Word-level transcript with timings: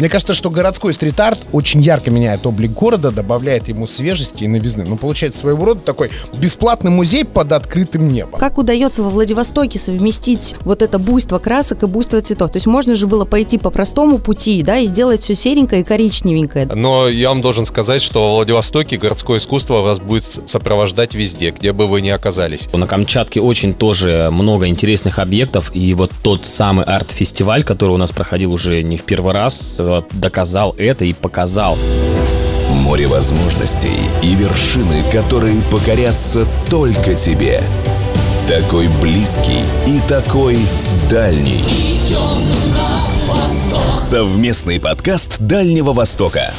Мне 0.00 0.08
кажется, 0.08 0.32
что 0.32 0.48
городской 0.48 0.94
стрит-арт 0.94 1.40
очень 1.52 1.82
ярко 1.82 2.10
меняет 2.10 2.46
облик 2.46 2.70
города, 2.70 3.10
добавляет 3.10 3.68
ему 3.68 3.86
свежести 3.86 4.44
и 4.44 4.48
новизны. 4.48 4.86
Ну, 4.86 4.96
получается 4.96 5.40
своего 5.40 5.62
рода 5.66 5.82
такой 5.82 6.10
бесплатный 6.32 6.90
музей 6.90 7.26
под 7.26 7.52
открытым 7.52 8.08
небом. 8.08 8.40
Как 8.40 8.56
удается 8.56 9.02
во 9.02 9.10
Владивостоке 9.10 9.78
совместить 9.78 10.54
вот 10.62 10.80
это 10.80 10.98
буйство 10.98 11.38
красок 11.38 11.82
и 11.82 11.86
буйство 11.86 12.22
цветов? 12.22 12.50
То 12.50 12.56
есть 12.56 12.66
можно 12.66 12.96
же 12.96 13.06
было 13.06 13.26
пойти 13.26 13.58
по 13.58 13.68
простому 13.68 14.16
пути, 14.16 14.62
да, 14.62 14.78
и 14.78 14.86
сделать 14.86 15.20
все 15.20 15.34
серенькое 15.34 15.82
и 15.82 15.84
коричневенькое. 15.84 16.64
Но 16.74 17.06
я 17.06 17.28
вам 17.28 17.42
должен 17.42 17.66
сказать, 17.66 18.00
что 18.00 18.32
в 18.32 18.36
Владивостоке 18.36 18.96
городское 18.96 19.38
искусство 19.38 19.82
вас 19.82 20.00
будет 20.00 20.24
сопровождать 20.24 21.14
везде, 21.14 21.50
где 21.50 21.74
бы 21.74 21.86
вы 21.86 22.00
ни 22.00 22.08
оказались. 22.08 22.70
На 22.72 22.86
Камчатке 22.86 23.42
очень 23.42 23.74
тоже 23.74 24.30
много 24.32 24.66
интересных 24.66 25.18
объектов, 25.18 25.70
и 25.74 25.92
вот 25.92 26.10
тот 26.22 26.46
самый 26.46 26.86
арт-фестиваль, 26.86 27.64
который 27.64 27.90
у 27.90 27.98
нас 27.98 28.12
проходил 28.12 28.50
уже 28.50 28.82
не 28.82 28.96
в 28.96 29.02
первый 29.02 29.34
раз, 29.34 29.78
э, 29.78 29.89
доказал 30.12 30.74
это 30.78 31.04
и 31.04 31.12
показал. 31.12 31.76
Море 32.70 33.06
возможностей 33.08 33.98
и 34.22 34.34
вершины, 34.34 35.02
которые 35.10 35.60
покорятся 35.62 36.46
только 36.68 37.14
тебе. 37.14 37.62
Такой 38.48 38.88
близкий 39.00 39.64
и 39.86 40.00
такой 40.08 40.58
дальний. 41.08 41.64
Совместный 43.96 44.80
подкаст 44.80 45.38
Дальнего 45.38 45.92
Востока. 45.92 46.52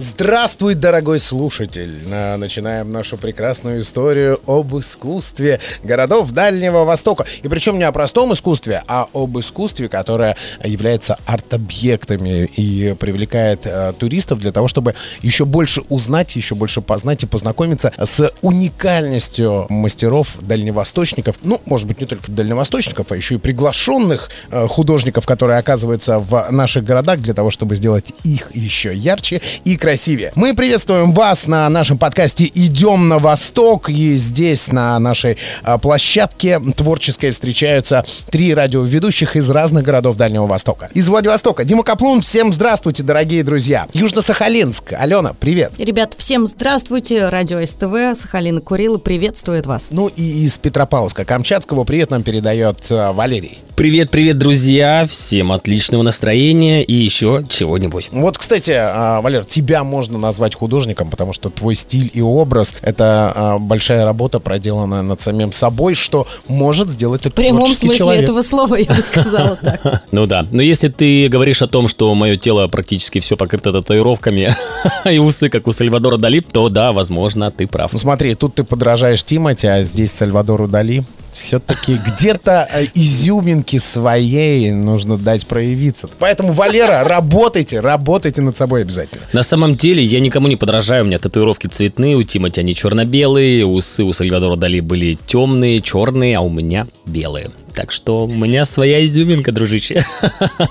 Здравствуй, 0.00 0.76
дорогой 0.76 1.18
слушатель! 1.18 2.06
Начинаем 2.06 2.88
нашу 2.88 3.16
прекрасную 3.16 3.80
историю 3.80 4.40
об 4.46 4.78
искусстве 4.78 5.58
городов 5.82 6.30
Дальнего 6.30 6.84
Востока. 6.84 7.26
И 7.42 7.48
причем 7.48 7.78
не 7.78 7.82
о 7.82 7.90
простом 7.90 8.32
искусстве, 8.32 8.84
а 8.86 9.08
об 9.12 9.36
искусстве, 9.40 9.88
которое 9.88 10.36
является 10.62 11.18
арт-объектами 11.26 12.44
и 12.44 12.94
привлекает 12.94 13.62
э, 13.64 13.92
туристов 13.98 14.38
для 14.38 14.52
того, 14.52 14.68
чтобы 14.68 14.94
еще 15.20 15.44
больше 15.44 15.82
узнать, 15.88 16.36
еще 16.36 16.54
больше 16.54 16.80
познать 16.80 17.24
и 17.24 17.26
познакомиться 17.26 17.92
с 17.98 18.32
уникальностью 18.40 19.66
мастеров 19.68 20.28
дальневосточников. 20.40 21.38
Ну, 21.42 21.60
может 21.66 21.88
быть, 21.88 22.00
не 22.00 22.06
только 22.06 22.30
дальневосточников, 22.30 23.10
а 23.10 23.16
еще 23.16 23.34
и 23.34 23.38
приглашенных 23.38 24.30
э, 24.52 24.68
художников, 24.68 25.26
которые 25.26 25.58
оказываются 25.58 26.20
в 26.20 26.46
наших 26.52 26.84
городах 26.84 27.18
для 27.18 27.34
того, 27.34 27.50
чтобы 27.50 27.74
сделать 27.74 28.12
их 28.22 28.54
еще 28.54 28.94
ярче 28.94 29.42
и 29.64 29.76
красивее 29.76 29.87
красивее. 29.88 30.32
Мы 30.34 30.52
приветствуем 30.52 31.14
вас 31.14 31.46
на 31.46 31.66
нашем 31.70 31.96
подкасте 31.96 32.44
«Идем 32.52 33.08
на 33.08 33.18
восток». 33.18 33.88
И 33.88 34.16
здесь, 34.16 34.70
на 34.70 34.98
нашей 34.98 35.38
а, 35.62 35.78
площадке 35.78 36.60
творческой, 36.60 37.30
встречаются 37.30 38.04
три 38.30 38.52
радиоведущих 38.52 39.34
из 39.34 39.48
разных 39.48 39.84
городов 39.84 40.18
Дальнего 40.18 40.46
Востока. 40.46 40.90
Из 40.92 41.08
Владивостока 41.08 41.64
Дима 41.64 41.84
Каплун. 41.84 42.20
Всем 42.20 42.52
здравствуйте, 42.52 43.02
дорогие 43.02 43.42
друзья. 43.42 43.86
Южно-Сахалинск. 43.94 44.92
Алена, 44.92 45.32
привет. 45.32 45.72
Ребят, 45.78 46.12
всем 46.18 46.46
здравствуйте. 46.46 47.30
Радио 47.30 47.64
СТВ, 47.64 48.20
Сахалин 48.20 48.58
и 48.58 48.60
Курилы 48.60 48.98
приветствует 48.98 49.64
вас. 49.64 49.86
Ну 49.90 50.08
и 50.08 50.44
из 50.44 50.58
Петропавловска 50.58 51.24
Камчатского 51.24 51.84
привет 51.84 52.10
нам 52.10 52.22
передает 52.22 52.84
а, 52.90 53.14
Валерий. 53.14 53.60
Привет, 53.78 54.10
привет, 54.10 54.38
друзья. 54.38 55.06
Всем 55.08 55.52
отличного 55.52 56.02
настроения 56.02 56.82
и 56.82 56.92
еще 56.94 57.44
чего-нибудь. 57.48 58.08
Вот, 58.10 58.36
кстати, 58.36 58.72
а, 58.74 59.20
Валер, 59.20 59.44
тебя 59.44 59.77
тебя 59.78 59.84
можно 59.84 60.18
назвать 60.18 60.54
художником, 60.54 61.08
потому 61.08 61.32
что 61.32 61.50
твой 61.50 61.76
стиль 61.76 62.10
и 62.12 62.20
образ— 62.20 62.74
это 62.82 63.32
а, 63.34 63.58
большая 63.58 64.04
работа, 64.04 64.40
проделанная 64.40 65.02
над 65.02 65.20
самим 65.20 65.52
собой, 65.52 65.94
что 65.94 66.26
может 66.48 66.90
сделать 66.90 67.22
этот 67.22 67.34
В 67.34 67.36
прямом 67.36 67.66
смысле 67.66 67.96
человек. 67.96 68.24
этого 68.24 68.42
слова 68.42 68.74
я 68.74 68.92
бы 68.92 69.00
сказала 69.00 69.56
так. 69.56 70.02
Ну 70.10 70.26
да. 70.26 70.46
Но 70.50 70.62
если 70.62 70.88
ты 70.88 71.28
говоришь 71.28 71.62
о 71.62 71.66
том, 71.66 71.86
что 71.86 72.12
мое 72.14 72.36
тело 72.36 72.66
практически 72.68 73.20
все 73.20 73.36
покрыто 73.36 73.72
татуировками, 73.72 74.52
и 75.10 75.18
усы, 75.18 75.48
как 75.48 75.66
у 75.66 75.72
Сальвадора 75.72 76.16
Дали, 76.16 76.40
то 76.40 76.68
да, 76.68 76.92
возможно, 76.92 77.50
ты 77.50 77.66
прав. 77.66 77.92
Ну 77.92 77.98
смотри, 77.98 78.34
тут 78.34 78.54
ты 78.54 78.64
подражаешь 78.64 79.22
Тимати, 79.22 79.66
а 79.66 79.82
здесь 79.84 80.12
Сальвадору 80.12 80.66
Дали 80.66 81.04
все-таки 81.38 81.98
где-то 82.04 82.68
э, 82.70 82.86
изюминки 82.94 83.78
своей 83.78 84.70
нужно 84.72 85.16
дать 85.16 85.46
проявиться. 85.46 86.08
Поэтому, 86.18 86.52
Валера, 86.52 87.04
работайте, 87.04 87.80
работайте 87.80 88.42
над 88.42 88.56
собой 88.56 88.82
обязательно. 88.82 89.22
На 89.32 89.42
самом 89.42 89.74
деле, 89.74 90.02
я 90.02 90.20
никому 90.20 90.48
не 90.48 90.56
подражаю. 90.56 91.04
У 91.04 91.06
меня 91.06 91.18
татуировки 91.18 91.68
цветные, 91.68 92.16
у 92.16 92.22
Тимати 92.22 92.60
они 92.60 92.74
черно-белые, 92.74 93.64
усы 93.64 94.04
у 94.04 94.12
Сальвадора 94.12 94.56
Дали 94.56 94.80
были 94.80 95.18
темные, 95.26 95.80
черные, 95.80 96.36
а 96.36 96.40
у 96.40 96.50
меня 96.50 96.86
белые. 97.06 97.50
Так 97.78 97.92
что 97.92 98.24
у 98.24 98.28
меня 98.28 98.64
своя 98.64 99.06
изюминка, 99.06 99.52
дружище. 99.52 100.04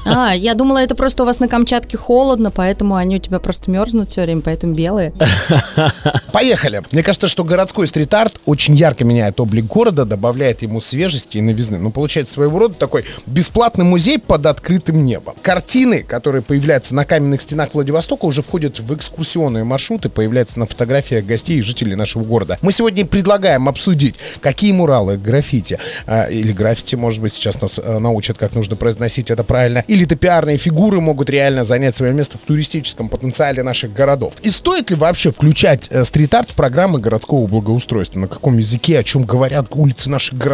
А, 0.05 0.33
я 0.35 0.55
думала, 0.55 0.79
это 0.79 0.93
просто 0.93 1.23
у 1.23 1.25
вас 1.25 1.39
на 1.39 1.47
Камчатке 1.47 1.97
холодно, 1.97 2.51
поэтому 2.51 2.95
они 2.95 3.15
у 3.15 3.19
тебя 3.19 3.39
просто 3.39 3.71
мерзнут 3.71 4.09
все 4.09 4.23
время, 4.23 4.41
поэтому 4.41 4.73
белые. 4.73 5.13
Поехали. 6.33 6.83
Мне 6.91 7.03
кажется, 7.03 7.27
что 7.27 7.45
городской 7.45 7.87
стрит-арт 7.87 8.41
очень 8.45 8.75
ярко 8.75 9.05
меняет 9.05 9.39
облик 9.39 9.65
города, 9.65 10.03
добавляет 10.03 10.56
ему 10.61 10.81
свежести 10.81 11.37
и 11.37 11.41
новизны. 11.41 11.77
Ну, 11.77 11.91
получается 11.91 12.35
своего 12.35 12.59
рода 12.59 12.75
такой 12.75 13.05
бесплатный 13.25 13.85
музей 13.85 14.19
под 14.19 14.45
открытым 14.45 15.05
небом. 15.05 15.35
Картины, 15.41 16.03
которые 16.03 16.41
появляются 16.41 16.95
на 16.95 17.05
каменных 17.05 17.41
стенах 17.41 17.69
Владивостока, 17.73 18.25
уже 18.25 18.41
входят 18.41 18.79
в 18.79 18.95
экскурсионные 18.95 19.63
маршруты, 19.63 20.09
появляются 20.09 20.59
на 20.59 20.65
фотографиях 20.65 21.25
гостей 21.25 21.59
и 21.59 21.61
жителей 21.61 21.95
нашего 21.95 22.23
города. 22.23 22.57
Мы 22.61 22.71
сегодня 22.71 23.05
предлагаем 23.05 23.69
обсудить, 23.69 24.15
какие 24.41 24.71
муралы, 24.71 25.17
граффити 25.17 25.79
э, 26.05 26.31
или 26.31 26.51
граффити 26.51 26.95
может 26.95 27.21
быть, 27.21 27.33
сейчас 27.33 27.61
нас 27.61 27.79
э, 27.81 27.99
научат, 27.99 28.37
как 28.37 28.53
нужно 28.53 28.75
произносить 28.75 29.31
это 29.31 29.43
правильно. 29.43 29.83
Или 29.87 30.05
топиарные 30.05 30.57
фигуры 30.57 30.99
могут 30.99 31.29
реально 31.29 31.63
занять 31.63 31.95
свое 31.95 32.13
место 32.13 32.37
в 32.37 32.41
туристическом 32.41 33.09
потенциале 33.09 33.63
наших 33.63 33.93
городов. 33.93 34.33
И 34.41 34.49
стоит 34.49 34.89
ли 34.89 34.95
вообще 34.95 35.31
включать 35.31 35.87
э, 35.89 36.03
стрит-арт 36.03 36.51
в 36.51 36.55
программы 36.55 36.99
городского 36.99 37.47
благоустройства? 37.47 38.19
На 38.19 38.27
каком 38.27 38.57
языке, 38.57 38.99
о 38.99 39.03
чем 39.03 39.23
говорят 39.23 39.67
улицы 39.71 40.09
наших 40.09 40.37
городов? 40.37 40.46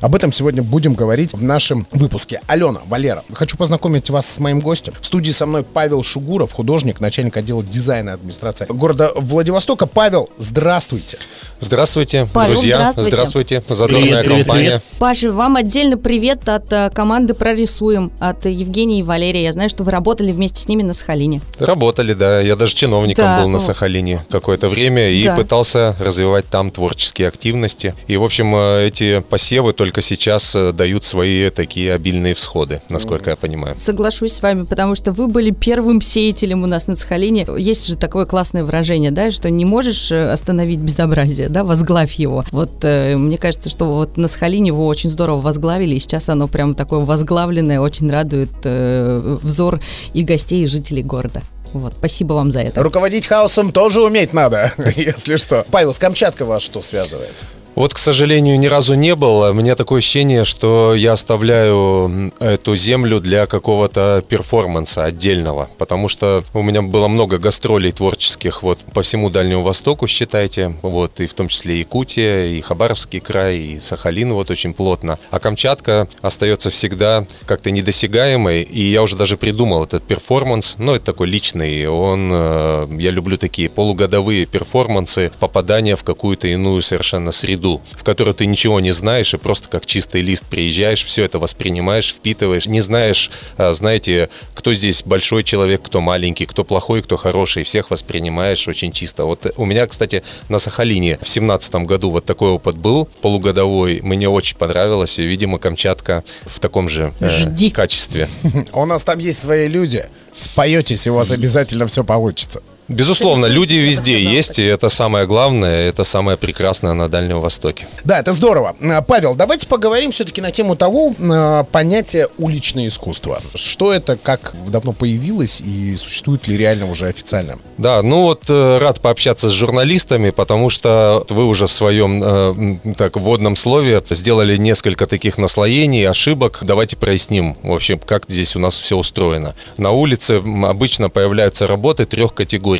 Об 0.00 0.14
этом 0.14 0.32
сегодня 0.32 0.62
будем 0.62 0.94
говорить 0.94 1.32
в 1.32 1.42
нашем 1.42 1.86
выпуске. 1.90 2.40
Алена, 2.46 2.80
Валера, 2.86 3.24
хочу 3.32 3.56
познакомить 3.56 4.10
вас 4.10 4.28
с 4.28 4.38
моим 4.38 4.60
гостем. 4.60 4.94
В 5.00 5.06
студии 5.06 5.30
со 5.30 5.46
мной 5.46 5.62
Павел 5.62 6.02
Шугуров, 6.02 6.52
художник, 6.52 7.00
начальник 7.00 7.36
отдела 7.36 7.62
дизайна 7.62 8.14
администрации 8.14 8.66
города 8.68 9.10
Владивостока. 9.14 9.86
Павел, 9.86 10.30
здравствуйте. 10.38 11.18
Здравствуйте, 11.62 12.26
Павел, 12.32 12.54
друзья. 12.54 12.92
здравствуйте. 12.96 13.62
Задорная 13.68 14.00
Привет, 14.00 14.24
привет, 14.24 14.46
компания. 14.46 14.62
привет. 14.64 14.84
Паша, 14.98 15.30
вам 15.30 15.56
отдельно 15.56 15.98
привет 15.98 16.48
от 16.48 16.72
э, 16.72 16.88
команды 16.90 17.34
«Прорисуем», 17.34 18.10
от 18.18 18.46
Евгения 18.46 19.00
и 19.00 19.02
Валерия. 19.02 19.42
Я 19.44 19.52
знаю, 19.52 19.68
что 19.68 19.84
вы 19.84 19.90
работали 19.90 20.32
вместе 20.32 20.58
с 20.58 20.68
ними 20.68 20.82
на 20.82 20.94
Сахалине. 20.94 21.42
Работали, 21.58 22.14
да. 22.14 22.40
Я 22.40 22.56
даже 22.56 22.74
чиновником 22.74 23.24
Да, 23.26 23.40
был 23.40 23.48
на 23.48 23.58
ну. 23.58 23.58
Сахалине 23.58 24.24
какое-то 24.30 24.70
время 24.70 25.10
и 25.10 25.22
Да. 25.22 25.36
пытался 25.36 25.94
развивать 26.00 26.46
там 26.46 26.70
творческие 26.70 27.28
активности. 27.28 27.94
И, 28.06 28.16
в 28.16 28.24
общем, 28.24 28.54
э, 28.56 28.86
эти 28.86 29.20
посевы 29.20 29.74
только 29.74 30.00
сейчас 30.00 30.54
э, 30.56 30.72
дают 30.72 31.04
свои 31.04 31.50
такие 31.50 31.92
обильные 31.92 32.32
всходы, 32.32 32.80
насколько 32.88 33.28
я 33.30 33.36
понимаю. 33.36 33.74
Соглашусь 33.78 34.32
с 34.32 34.42
вами, 34.42 34.64
потому 34.64 34.94
что 34.94 35.12
вы 35.12 35.26
были 35.26 35.50
первым 35.50 36.00
сеятелем 36.00 36.62
у 36.62 36.66
нас 36.66 36.86
на 36.86 36.96
Сахалине. 36.96 37.46
Есть 37.58 37.86
же 37.86 37.96
такое 37.96 38.24
классное 38.24 38.64
выражение, 38.64 39.10
да, 39.10 39.30
что 39.30 39.50
не 39.50 39.66
можешь 39.66 40.10
остановить 40.10 40.78
безобразие, 40.78 41.49
да, 41.50 41.64
возглавь 41.64 42.14
его. 42.14 42.44
Вот 42.50 42.84
э, 42.84 43.16
мне 43.16 43.38
кажется, 43.38 43.68
что 43.68 43.86
вот 43.86 44.16
на 44.16 44.28
Сахалине 44.28 44.68
его 44.68 44.86
очень 44.86 45.10
здорово 45.10 45.40
возглавили, 45.40 45.94
и 45.96 46.00
сейчас 46.00 46.28
оно 46.28 46.48
прям 46.48 46.74
такое 46.74 47.00
возглавленное, 47.00 47.80
очень 47.80 48.10
радует 48.10 48.50
э, 48.64 49.38
взор 49.42 49.80
и 50.14 50.22
гостей, 50.22 50.64
и 50.64 50.66
жителей 50.66 51.02
города. 51.02 51.42
Вот, 51.72 51.94
спасибо 51.98 52.32
вам 52.32 52.50
за 52.50 52.60
это. 52.60 52.82
Руководить 52.82 53.26
хаосом 53.26 53.72
тоже 53.72 54.02
уметь 54.02 54.32
надо, 54.32 54.72
если 54.96 55.36
что. 55.36 55.64
Павел, 55.70 55.94
с 55.94 55.98
Камчаткой 55.98 56.46
вас 56.46 56.62
что 56.62 56.82
связывает? 56.82 57.34
Вот, 57.74 57.94
к 57.94 57.98
сожалению, 57.98 58.58
ни 58.58 58.66
разу 58.66 58.94
не 58.94 59.14
был. 59.14 59.40
У 59.42 59.52
меня 59.52 59.74
такое 59.76 59.98
ощущение, 59.98 60.44
что 60.44 60.94
я 60.94 61.12
оставляю 61.12 62.32
эту 62.40 62.76
землю 62.76 63.20
для 63.20 63.46
какого-то 63.46 64.24
перформанса 64.28 65.04
отдельного, 65.04 65.70
потому 65.78 66.08
что 66.08 66.44
у 66.52 66.62
меня 66.62 66.82
было 66.82 67.08
много 67.08 67.38
гастролей 67.38 67.92
творческих 67.92 68.62
вот 68.62 68.80
по 68.92 69.02
всему 69.02 69.30
Дальнему 69.30 69.62
Востоку, 69.62 70.08
считайте, 70.08 70.74
вот 70.82 71.20
и 71.20 71.26
в 71.26 71.34
том 71.34 71.48
числе 71.48 71.78
Якутия, 71.78 72.46
и 72.46 72.60
Хабаровский 72.60 73.20
край, 73.20 73.58
и 73.58 73.78
Сахалин 73.78 74.32
вот 74.34 74.50
очень 74.50 74.74
плотно. 74.74 75.18
А 75.30 75.38
Камчатка 75.38 76.08
остается 76.22 76.70
всегда 76.70 77.24
как-то 77.46 77.70
недосягаемой, 77.70 78.62
и 78.62 78.82
я 78.82 79.02
уже 79.02 79.16
даже 79.16 79.36
придумал 79.36 79.84
этот 79.84 80.02
перформанс, 80.02 80.74
но 80.78 80.96
это 80.96 81.06
такой 81.06 81.28
личный, 81.28 81.86
он, 81.86 82.30
э, 82.32 82.88
я 82.98 83.10
люблю 83.10 83.38
такие 83.38 83.70
полугодовые 83.70 84.46
перформансы, 84.46 85.30
попадания 85.38 85.96
в 85.96 86.02
какую-то 86.02 86.48
иную 86.48 86.82
совершенно 86.82 87.32
среду, 87.32 87.59
среду, 87.60 87.80
в 87.92 88.02
которую 88.02 88.34
ты 88.34 88.46
ничего 88.46 88.80
не 88.80 88.92
знаешь 88.92 89.34
и 89.34 89.36
просто 89.36 89.68
как 89.68 89.86
чистый 89.86 90.22
лист 90.22 90.44
приезжаешь, 90.44 91.04
все 91.04 91.24
это 91.24 91.38
воспринимаешь, 91.38 92.14
впитываешь, 92.14 92.66
не 92.66 92.80
знаешь, 92.80 93.30
а, 93.56 93.72
знаете, 93.72 94.30
кто 94.54 94.74
здесь 94.74 95.02
большой 95.02 95.44
человек, 95.44 95.82
кто 95.82 96.00
маленький, 96.00 96.46
кто 96.46 96.64
плохой, 96.64 97.02
кто 97.02 97.16
хороший, 97.16 97.64
всех 97.64 97.90
воспринимаешь 97.90 98.66
очень 98.68 98.92
чисто. 98.92 99.24
Вот 99.24 99.52
у 99.56 99.64
меня, 99.66 99.86
кстати, 99.86 100.22
на 100.48 100.58
Сахалине 100.58 101.18
в 101.22 101.28
семнадцатом 101.28 101.86
году 101.86 102.10
вот 102.10 102.24
такой 102.24 102.50
опыт 102.50 102.76
был, 102.76 103.06
полугодовой, 103.20 104.00
мне 104.02 104.28
очень 104.28 104.56
понравилось, 104.56 105.18
и, 105.18 105.24
видимо, 105.24 105.58
Камчатка 105.58 106.24
в 106.46 106.58
таком 106.58 106.88
же 106.88 107.12
э, 107.20 107.28
Жди. 107.28 107.70
качестве. 107.70 108.28
У 108.72 108.86
нас 108.86 109.04
там 109.04 109.18
есть 109.18 109.38
свои 109.38 109.68
люди. 109.68 110.06
Споетесь, 110.36 111.06
и 111.06 111.10
у 111.10 111.14
вас 111.14 111.30
обязательно 111.32 111.86
все 111.86 112.02
получится. 112.02 112.62
Безусловно, 112.90 113.46
люди 113.46 113.76
везде 113.76 114.20
есть, 114.20 114.58
и 114.58 114.64
это 114.64 114.88
самое 114.88 115.24
главное, 115.24 115.88
это 115.88 116.02
самое 116.02 116.36
прекрасное 116.36 116.92
на 116.92 117.08
Дальнем 117.08 117.40
Востоке. 117.40 117.86
Да, 118.02 118.18
это 118.18 118.32
здорово. 118.32 118.74
А, 118.82 119.00
Павел, 119.00 119.36
давайте 119.36 119.68
поговорим 119.68 120.10
все-таки 120.10 120.40
на 120.40 120.50
тему 120.50 120.74
того 120.74 121.14
э, 121.16 121.64
понятия 121.70 122.26
уличное 122.36 122.88
искусство. 122.88 123.40
Что 123.54 123.92
это, 123.92 124.16
как 124.16 124.56
давно 124.66 124.92
появилось 124.92 125.60
и 125.60 125.94
существует 125.96 126.48
ли 126.48 126.56
реально 126.56 126.90
уже 126.90 127.06
официально? 127.06 127.60
Да, 127.78 128.02
ну 128.02 128.22
вот 128.22 128.42
э, 128.48 128.78
рад 128.78 129.00
пообщаться 129.00 129.48
с 129.48 129.52
журналистами, 129.52 130.30
потому 130.30 130.68
что 130.68 131.24
вы 131.28 131.46
уже 131.46 131.68
в 131.68 131.72
своем 131.72 132.22
э, 132.24 132.94
так 132.96 133.16
вводном 133.16 133.54
слове 133.54 134.02
сделали 134.10 134.56
несколько 134.56 135.06
таких 135.06 135.38
наслоений, 135.38 136.08
ошибок. 136.08 136.58
Давайте 136.62 136.96
проясним, 136.96 137.56
в 137.62 137.72
общем, 137.72 138.00
как 138.00 138.24
здесь 138.26 138.56
у 138.56 138.58
нас 138.58 138.76
все 138.76 138.96
устроено. 138.96 139.54
На 139.76 139.92
улице 139.92 140.42
обычно 140.64 141.08
появляются 141.08 141.68
работы 141.68 142.04
трех 142.04 142.34
категорий. 142.34 142.79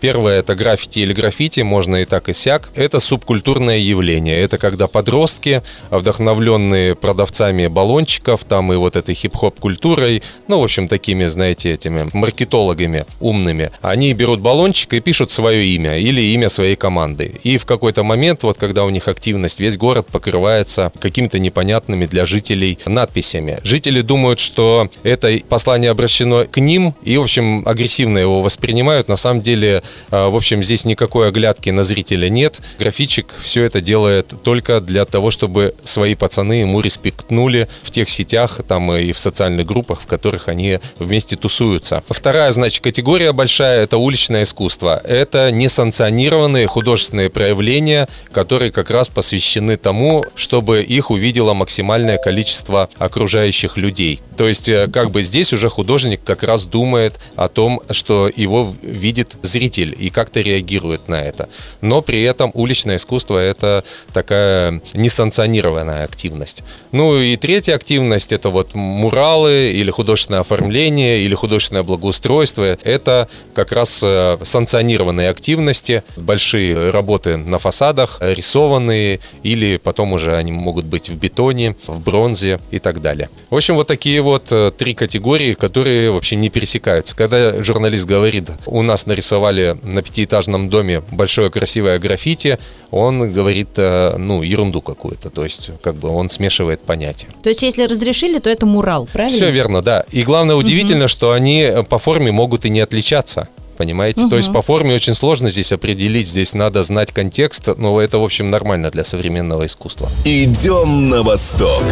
Первое– 0.00 0.38
это 0.40 0.54
граффити 0.54 1.00
или 1.00 1.12
граффити, 1.14 1.60
можно 1.62 1.96
и 1.96 2.04
так, 2.04 2.28
и 2.28 2.34
сяк. 2.34 2.68
Это 2.74 3.00
субкультурное 3.00 3.78
явление. 3.78 4.38
Это 4.38 4.58
когда 4.58 4.86
подростки, 4.86 5.62
вдохновленные 5.90 6.94
продавцами 6.94 7.66
баллончиков, 7.66 8.44
там 8.44 8.72
и 8.72 8.76
вот 8.76 8.94
этой 8.94 9.14
хип-хоп 9.14 9.58
культурой, 9.58 10.22
ну, 10.48 10.60
в 10.60 10.64
общем, 10.64 10.88
такими, 10.88 11.24
знаете, 11.26 11.72
этими 11.72 12.10
маркетологами 12.12 13.06
умными, 13.20 13.70
они 13.80 14.12
берут 14.12 14.40
баллончик 14.40 14.92
и 14.92 15.00
пишут 15.00 15.30
свое 15.30 15.64
имя 15.64 15.98
или 15.98 16.20
имя 16.20 16.50
своей 16.50 16.76
команды. 16.76 17.40
И 17.42 17.56
в 17.56 17.64
какой-то 17.64 18.02
момент, 18.02 18.42
вот 18.42 18.58
когда 18.58 18.84
у 18.84 18.90
них 18.90 19.08
активность, 19.08 19.60
весь 19.60 19.78
город 19.78 20.06
покрывается 20.12 20.92
какими-то 21.00 21.38
непонятными 21.38 22.04
для 22.04 22.26
жителей 22.26 22.78
надписями. 22.84 23.60
Жители 23.64 24.02
думают, 24.02 24.40
что 24.40 24.90
это 25.02 25.40
послание 25.48 25.90
обращено 25.90 26.44
к 26.44 26.58
ним 26.60 26.94
и, 27.02 27.16
в 27.16 27.22
общем, 27.22 27.66
агрессивно 27.66 28.18
его 28.18 28.42
воспринимают. 28.42 29.08
На 29.08 29.16
самом 29.16 29.35
деле, 29.42 29.82
э, 30.10 30.28
в 30.28 30.36
общем, 30.36 30.62
здесь 30.62 30.84
никакой 30.84 31.28
оглядки 31.28 31.70
на 31.70 31.84
зрителя 31.84 32.28
нет. 32.28 32.60
Графичик 32.78 33.34
все 33.42 33.64
это 33.64 33.80
делает 33.80 34.34
только 34.42 34.80
для 34.80 35.04
того, 35.04 35.30
чтобы 35.30 35.74
свои 35.84 36.14
пацаны 36.14 36.54
ему 36.54 36.80
респектнули 36.80 37.68
в 37.82 37.90
тех 37.90 38.08
сетях 38.08 38.60
там 38.66 38.92
и 38.94 39.12
в 39.12 39.18
социальных 39.18 39.66
группах, 39.66 40.00
в 40.00 40.06
которых 40.06 40.48
они 40.48 40.80
вместе 40.98 41.36
тусуются. 41.36 42.02
Вторая, 42.08 42.50
значит, 42.52 42.82
категория 42.82 43.32
большая– 43.32 43.82
это 43.84 43.98
уличное 43.98 44.44
искусство. 44.44 45.00
Это 45.04 45.50
несанкционированные 45.50 46.66
художественные 46.66 47.30
проявления, 47.30 48.08
которые 48.32 48.70
как 48.70 48.90
раз 48.90 49.08
посвящены 49.08 49.76
тому, 49.76 50.24
чтобы 50.34 50.82
их 50.82 51.10
увидело 51.10 51.54
максимальное 51.54 52.18
количество 52.18 52.88
окружающих 52.98 53.76
людей. 53.76 54.20
То 54.36 54.46
есть, 54.48 54.68
э, 54.68 54.88
как 54.92 55.10
бы 55.10 55.22
здесь 55.22 55.52
уже 55.52 55.68
художник 55.68 56.20
как 56.24 56.42
раз 56.42 56.66
думает 56.66 57.18
о 57.36 57.48
том, 57.48 57.80
что 57.90 58.30
его 58.34 58.74
видит 58.82 59.25
зритель 59.42 59.94
и 59.98 60.10
как-то 60.10 60.40
реагирует 60.40 61.08
на 61.08 61.22
это. 61.22 61.48
Но 61.80 62.02
при 62.02 62.22
этом 62.22 62.50
уличное 62.54 62.96
искусство– 62.96 63.38
это 63.40 63.84
такая 64.12 64.80
несанкционированная 64.94 66.04
активность. 66.04 66.62
Ну 66.92 67.16
и 67.16 67.36
третья 67.36 67.74
активность– 67.74 68.32
это 68.36 68.50
вот 68.50 68.74
муралы 68.74 69.72
или 69.72 69.90
художественное 69.90 70.40
оформление 70.40 71.20
или 71.20 71.34
художественное 71.34 71.82
благоустройство. 71.82 72.78
Это 72.82 73.28
как 73.54 73.72
раз 73.72 74.00
э, 74.02 74.38
санкционированные 74.42 75.30
активности, 75.30 76.02
большие 76.16 76.90
работы 76.90 77.36
на 77.36 77.58
фасадах, 77.58 78.18
рисованные 78.20 79.20
или 79.42 79.76
потом 79.76 80.12
уже 80.12 80.36
они 80.36 80.52
могут 80.52 80.84
быть 80.84 81.08
в 81.08 81.14
бетоне, 81.14 81.76
в 81.86 82.00
бронзе 82.00 82.60
и 82.70 82.78
так 82.78 83.00
далее. 83.00 83.30
В 83.50 83.56
общем, 83.56 83.74
вот 83.74 83.86
такие 83.86 84.20
вот 84.22 84.48
э, 84.50 84.70
три 84.76 84.94
категории, 84.94 85.54
которые 85.54 86.10
вообще 86.10 86.36
не 86.36 86.50
пересекаются. 86.50 87.16
Когда 87.16 87.62
журналист 87.62 88.06
говорит, 88.06 88.50
у 88.66 88.82
нас 88.82 89.05
нарисовали 89.06 89.78
на 89.82 90.02
пятиэтажном 90.02 90.68
доме 90.68 91.02
большое 91.10 91.50
красивое 91.50 91.98
граффити, 91.98 92.58
он 92.90 93.32
говорит, 93.32 93.70
э, 93.76 94.16
ну, 94.16 94.42
ерунду 94.42 94.80
какую-то. 94.80 95.30
То 95.30 95.44
есть, 95.44 95.70
как 95.82 95.96
бы 95.96 96.08
он 96.08 96.30
смешивает 96.30 96.82
понятия. 96.82 97.28
То 97.42 97.48
есть, 97.48 97.62
если 97.62 97.84
разрешили, 97.84 98.38
то 98.38 98.50
это 98.50 98.66
мурал, 98.66 99.06
правильно? 99.06 99.36
Все 99.36 99.50
верно, 99.50 99.82
да. 99.82 100.04
И 100.10 100.22
главное, 100.22 100.56
удивительно, 100.56 101.08
что 101.08 101.32
они 101.32 101.62
э, 101.62 101.82
по 101.82 101.98
форме 101.98 102.32
могут 102.32 102.64
и 102.64 102.70
не 102.70 102.80
отличаться. 102.80 103.48
Понимаете? 103.76 104.28
То 104.28 104.36
есть 104.36 104.52
по 104.52 104.62
форме 104.62 104.94
очень 104.94 105.14
сложно 105.14 105.50
здесь 105.50 105.70
определить, 105.72 106.26
здесь 106.26 106.54
надо 106.54 106.82
знать 106.82 107.12
контекст, 107.12 107.68
но 107.76 108.00
это, 108.00 108.18
в 108.18 108.24
общем, 108.24 108.50
нормально 108.50 108.90
для 108.90 109.04
современного 109.04 109.66
искусства. 109.66 110.08
Идем 110.24 111.10
на 111.10 111.22
восток. 111.22 111.82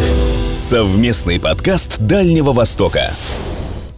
Совместный 0.53 1.39
подкаст 1.39 1.99
Дальнего 1.99 2.53
Востока. 2.53 3.11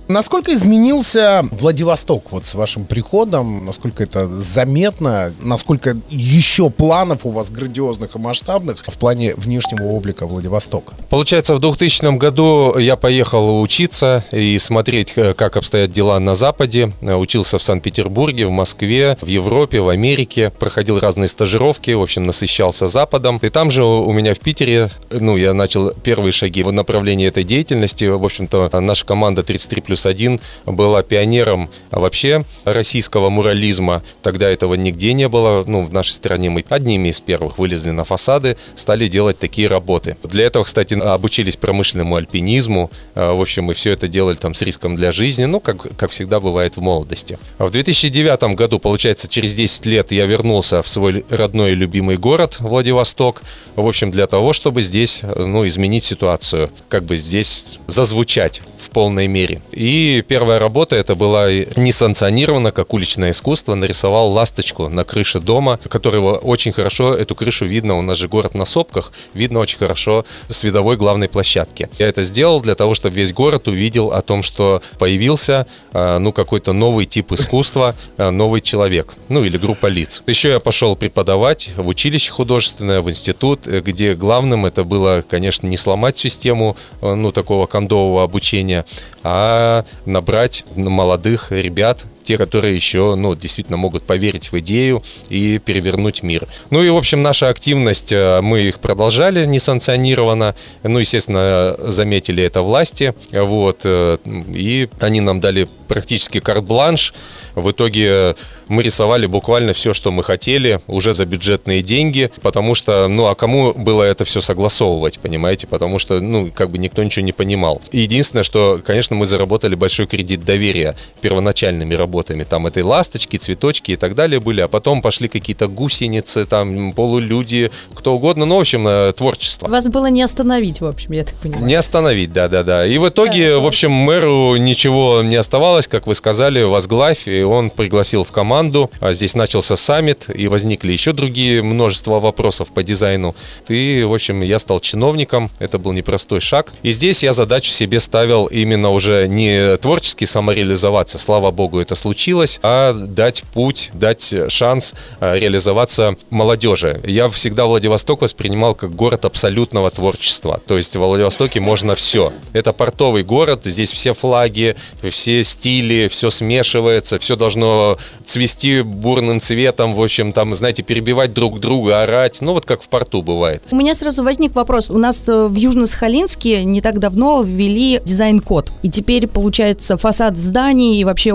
Насколько 0.07 0.53
изменился 0.53 1.43
Владивосток 1.51 2.31
вот 2.31 2.45
с 2.45 2.55
вашим 2.55 2.85
приходом? 2.85 3.65
Насколько 3.65 4.03
это 4.03 4.27
заметно? 4.39 5.33
Насколько 5.41 5.97
еще 6.09 6.69
планов 6.69 7.25
у 7.25 7.31
вас 7.31 7.49
грандиозных 7.49 8.15
и 8.15 8.19
масштабных 8.19 8.85
в 8.87 8.97
плане 8.97 9.35
внешнего 9.35 9.83
облика 9.87 10.25
Владивостока? 10.25 10.95
Получается, 11.09 11.55
в 11.55 11.59
2000 11.59 12.17
году 12.17 12.77
я 12.77 12.95
поехал 12.95 13.61
учиться 13.61 14.23
и 14.31 14.57
смотреть, 14.59 15.11
э, 15.17 15.33
как 15.33 15.57
обстоят 15.57 15.91
дела 15.91 16.17
на 16.19 16.35
Западе. 16.35 16.93
Э, 17.01 17.15
Учился 17.15 17.57
в 17.57 17.63
Санкт-Петербурге, 17.63 18.45
в 18.45 18.51
Москве, 18.51 19.17
в 19.21 19.27
Европе, 19.27 19.81
в 19.81 19.89
Америке. 19.89 20.53
Проходил 20.57 20.99
разные 21.01 21.27
стажировки, 21.27 21.91
в 21.91 22.01
общем, 22.01 22.23
насыщался 22.23 22.87
Западом. 22.87 23.39
И 23.41 23.49
там 23.49 23.69
же 23.71 23.83
у 23.83 24.13
меня 24.13 24.33
в 24.33 24.39
Питере, 24.39 24.89
ну, 25.11 25.35
я 25.35 25.53
начал 25.53 25.91
первые 25.91 26.31
шаги 26.31 26.63
в 26.63 26.71
направлении 26.71 27.27
этой 27.27 27.43
деятельности. 27.43 28.05
В 28.05 28.23
общем-то, 28.23 28.69
наша 28.79 29.05
команда 29.05 29.43
33 29.43 29.81
плюс 29.81 29.96
1 30.05 30.39
была 30.65 31.03
пионером 31.03 31.69
вообще 31.91 32.43
российского 32.65 33.29
мурализма. 33.29 34.03
Тогда 34.21 34.49
этого 34.49 34.75
нигде 34.75 35.13
не 35.13 35.27
было. 35.27 35.63
Ну, 35.65 35.83
в 35.83 35.93
нашей 35.93 36.11
стране 36.11 36.49
мы 36.49 36.63
одними 36.69 37.09
из 37.09 37.21
первых 37.21 37.57
вылезли 37.57 37.91
на 37.91 38.03
фасады, 38.03 38.57
стали 38.75 39.07
делать 39.07 39.39
такие 39.39 39.67
работы. 39.67 40.17
Для 40.23 40.45
этого, 40.45 40.63
кстати, 40.63 40.93
обучились 40.93 41.55
промышленному 41.55 42.15
альпинизму. 42.15 42.91
А, 43.15 43.33
В 43.33 43.41
общем, 43.41 43.65
мы 43.65 43.73
все 43.73 43.91
это 43.91 44.07
делали 44.07 44.35
там 44.35 44.53
с 44.53 44.61
риском 44.61 44.95
для 44.95 45.11
жизни, 45.11 45.45
ну, 45.45 45.59
как, 45.59 45.95
как 45.97 46.11
всегда 46.11 46.39
бывает 46.39 46.77
в 46.77 46.81
молодости. 46.81 47.39
В 47.57 47.69
2009 47.69 48.55
году, 48.55 48.79
получается, 48.79 49.27
через 49.27 49.53
10 49.53 49.85
лет 49.85 50.11
я 50.11 50.25
вернулся 50.25 50.83
в 50.83 50.89
свой 50.89 51.25
родной 51.29 51.71
и 51.71 51.75
любимый 51.75 52.17
город 52.17 52.57
Владивосток. 52.59 53.41
В 53.75 53.87
общем, 53.87 54.11
для 54.11 54.27
того, 54.27 54.53
чтобы 54.53 54.81
здесь, 54.81 55.21
ну, 55.23 55.67
изменить 55.67 56.05
ситуацию, 56.05 56.69
как 56.89 57.03
бы 57.03 57.17
здесь 57.17 57.79
зазвучать 57.87 58.61
в 58.77 58.89
полной 58.89 59.27
мере. 59.27 59.61
И 59.71 59.86
первая 60.27 60.59
работа 60.59 60.95
это 60.95 61.15
была 61.15 61.51
несанкционирована, 61.51 62.71
как 62.71 62.93
уличное 62.93 63.31
искусство. 63.31 63.75
Нарисовал 63.75 64.29
ласточку 64.31 64.89
на 64.89 65.03
крыше 65.03 65.39
дома, 65.39 65.79
которого 65.89 66.37
очень 66.37 66.71
хорошо, 66.71 67.13
эту 67.13 67.35
крышу 67.35 67.65
видно, 67.65 67.97
у 67.97 68.01
нас 68.01 68.17
же 68.17 68.27
город 68.27 68.55
на 68.55 68.65
сопках, 68.65 69.11
видно 69.33 69.59
очень 69.59 69.77
хорошо 69.77 70.25
с 70.49 70.63
видовой 70.63 70.97
главной 70.97 71.29
площадки. 71.29 71.89
Я 71.99 72.07
это 72.07 72.23
сделал 72.23 72.61
для 72.61 72.75
того, 72.75 72.95
чтобы 72.95 73.15
весь 73.15 73.33
город 73.33 73.67
увидел 73.67 74.11
о 74.11 74.21
том, 74.21 74.43
что 74.43 74.81
появился, 74.99 75.67
э, 75.93 76.17
ну, 76.17 76.31
какой-то 76.33 76.73
новый 76.73 77.05
тип 77.05 77.31
искусства, 77.31 77.95
э, 78.17 78.29
новый 78.29 78.61
человек, 78.61 79.15
ну, 79.29 79.43
или 79.43 79.57
группа 79.57 79.87
лиц. 79.87 80.23
Еще 80.27 80.49
я 80.49 80.59
пошел 80.59 80.95
преподавать 80.95 81.71
в 81.77 81.87
училище 81.87 82.31
художественное, 82.31 83.01
в 83.01 83.09
институт, 83.09 83.67
э, 83.67 83.81
где 83.81 84.15
главным 84.15 84.65
это 84.65 84.83
было, 84.83 85.23
конечно, 85.27 85.67
не 85.67 85.77
сломать 85.77 86.17
систему, 86.17 86.75
э, 87.01 87.13
ну, 87.13 87.31
такого 87.31 87.67
кондового 87.67 88.23
обучения, 88.23 88.85
а 89.29 89.83
набрать 90.05 90.63
молодых 90.73 91.51
ребят, 91.51 92.05
те, 92.27 92.37
которые 92.37 92.75
еще, 92.75 93.15
ну, 93.15 93.35
действительно 93.35 93.77
могут 93.77 94.03
поверить 94.03 94.51
в 94.51 94.59
идею 94.59 95.01
и 95.29 95.59
перевернуть 95.59 96.23
мир. 96.23 96.45
Ну 96.71 96.83
и, 96.83 96.89
в 96.89 96.97
общем, 96.97 97.21
наша 97.21 97.47
активность, 97.47 98.11
э, 98.11 98.41
мы 98.41 98.63
их 98.63 98.79
продолжали 98.79 99.45
несанкционированно, 99.45 100.53
ну, 100.83 100.99
естественно, 100.99 101.77
заметили 101.79 102.43
это 102.43 102.61
власти, 102.63 103.13
вот, 103.31 103.81
э, 103.85 104.17
и 104.53 104.89
они 104.99 105.21
нам 105.21 105.39
дали 105.39 105.69
практически 105.87 106.41
карт-бланш, 106.41 107.13
в 107.55 107.71
итоге 107.71 108.35
мы 108.67 108.83
рисовали 108.83 109.25
буквально 109.25 109.73
все, 109.73 109.93
что 109.93 110.11
мы 110.11 110.23
хотели, 110.23 110.79
уже 110.87 111.13
за 111.13 111.25
бюджетные 111.25 111.81
деньги, 111.81 112.29
потому 112.41 112.75
что, 112.75 113.07
ну, 113.07 113.27
а 113.27 113.35
кому 113.35 113.73
было 113.73 114.03
это 114.03 114.25
все 114.25 114.41
согласовывать, 114.41 115.19
понимаете? 115.19 115.65
Потому 115.65 115.97
что, 115.97 116.19
ну, 116.19 116.51
как 116.53 116.69
бы 116.69 116.77
никто 116.77 117.03
ничего 117.03 117.25
не 117.25 117.31
понимал. 117.31 117.81
Единственное, 117.91 118.43
что, 118.43 118.81
конечно, 118.85 119.15
мы 119.15 119.25
заработали 119.25 119.75
большой 119.75 120.05
кредит 120.05 120.43
доверия 120.43 120.95
первоначальными 121.21 121.95
работами. 121.95 122.16
Там 122.23 122.67
этой 122.67 122.83
ласточки, 122.83 123.37
цветочки 123.37 123.91
и 123.91 123.95
так 123.95 124.15
далее 124.15 124.39
были, 124.39 124.61
а 124.61 124.67
потом 124.67 125.01
пошли 125.01 125.27
какие-то 125.27 125.67
гусеницы, 125.67 126.45
там 126.45 126.93
полулюди, 126.93 127.71
кто 127.93 128.15
угодно, 128.15 128.45
ну, 128.45 128.57
в 128.57 128.59
общем, 128.59 128.87
э, 128.87 129.13
творчество. 129.13 129.67
Вас 129.67 129.87
было 129.87 130.07
не 130.07 130.21
остановить, 130.21 130.81
в 130.81 130.85
общем, 130.85 131.11
я 131.13 131.23
так 131.23 131.35
понимаю. 131.35 131.65
Не 131.65 131.75
остановить, 131.75 132.33
да-да-да. 132.33 132.85
И 132.85 132.97
в 132.97 133.07
итоге, 133.09 133.55
Да, 133.55 133.59
в 133.59 133.65
общем, 133.65 133.91
мэру 133.91 134.55
ничего 134.57 135.21
не 135.23 135.35
оставалось, 135.35 135.87
как 135.87 136.07
вы 136.07 136.15
сказали, 136.15 136.63
возглавь, 136.63 137.27
и 137.27 137.41
он 137.43 137.69
пригласил 137.69 138.23
в 138.23 138.31
команду. 138.31 138.91
А 138.99 139.13
здесь 139.13 139.35
начался 139.35 139.75
саммит, 139.75 140.27
и 140.33 140.47
возникли 140.47 140.91
еще 140.91 141.11
другие 141.13 141.63
множество 141.63 142.19
вопросов 142.19 142.69
по 142.69 142.83
дизайну. 142.83 143.35
И, 143.67 144.03
в 144.07 144.13
общем, 144.13 144.41
я 144.41 144.59
стал 144.59 144.79
чиновником, 144.79 145.49
это 145.59 145.77
был 145.77 145.91
непростой 145.91 146.39
шаг. 146.39 146.71
И 146.83 146.91
здесь 146.91 147.23
я 147.23 147.33
задачу 147.33 147.71
себе 147.71 147.99
ставил 147.99 148.45
именно 148.45 148.91
уже 148.91 149.27
не 149.27 149.77
творчески 149.77 150.25
самореализоваться, 150.25 151.19
слава 151.19 151.51
богу, 151.51 151.79
это 151.79 151.95
случилось, 152.07 152.59
а 152.63 152.93
дать 152.93 153.43
путь, 153.53 153.91
дать 153.93 154.33
шанс 154.47 154.93
а, 155.19 155.35
реализоваться 155.35 156.15
молодежи. 156.29 157.01
Я 157.05 157.27
всегда 157.27 157.65
Владивосток 157.65 158.21
воспринимал 158.21 158.75
как 158.75 158.95
город 158.95 159.25
абсолютного 159.25 159.91
творчества. 159.91 160.61
То 160.65 160.77
есть 160.77 160.95
в 160.95 160.99
Владивостоке 160.99 161.59
можно 161.59 161.95
все. 161.95 162.31
Это 162.53 162.71
портовый 162.71 163.23
город, 163.23 163.65
здесь 163.65 163.91
все 163.91 164.13
флаги, 164.13 164.77
все 165.11 165.43
стили, 165.43 166.07
все 166.07 166.29
смешивается, 166.29 167.19
все 167.19 167.35
должно 167.35 167.97
цвести 168.25 168.83
бурным 168.83 169.41
цветом, 169.41 169.93
в 169.93 170.01
общем, 170.01 170.31
там, 170.31 170.53
знаете, 170.53 170.83
перебивать 170.83 171.33
друг 171.33 171.59
друга, 171.59 172.03
орать. 172.03 172.39
Ну, 172.39 172.53
вот 172.53 172.65
как 172.65 172.81
в 172.81 172.87
порту 172.87 173.21
бывает. 173.21 173.63
У 173.69 173.75
меня 173.75 173.95
сразу 173.95 174.23
возник 174.23 174.55
вопрос. 174.55 174.89
У 174.89 174.97
нас 174.97 175.27
э, 175.27 175.47
в 175.47 175.55
Южно-Сахалинске 175.55 176.63
не 176.63 176.79
так 176.79 176.99
давно 176.99 177.43
ввели 177.43 177.99
дизайн-код. 178.05 178.71
И 178.81 178.89
теперь, 178.89 179.27
получается, 179.27 179.97
фасад 179.97 180.37
зданий 180.37 181.01
и 181.01 181.03
вообще 181.03 181.33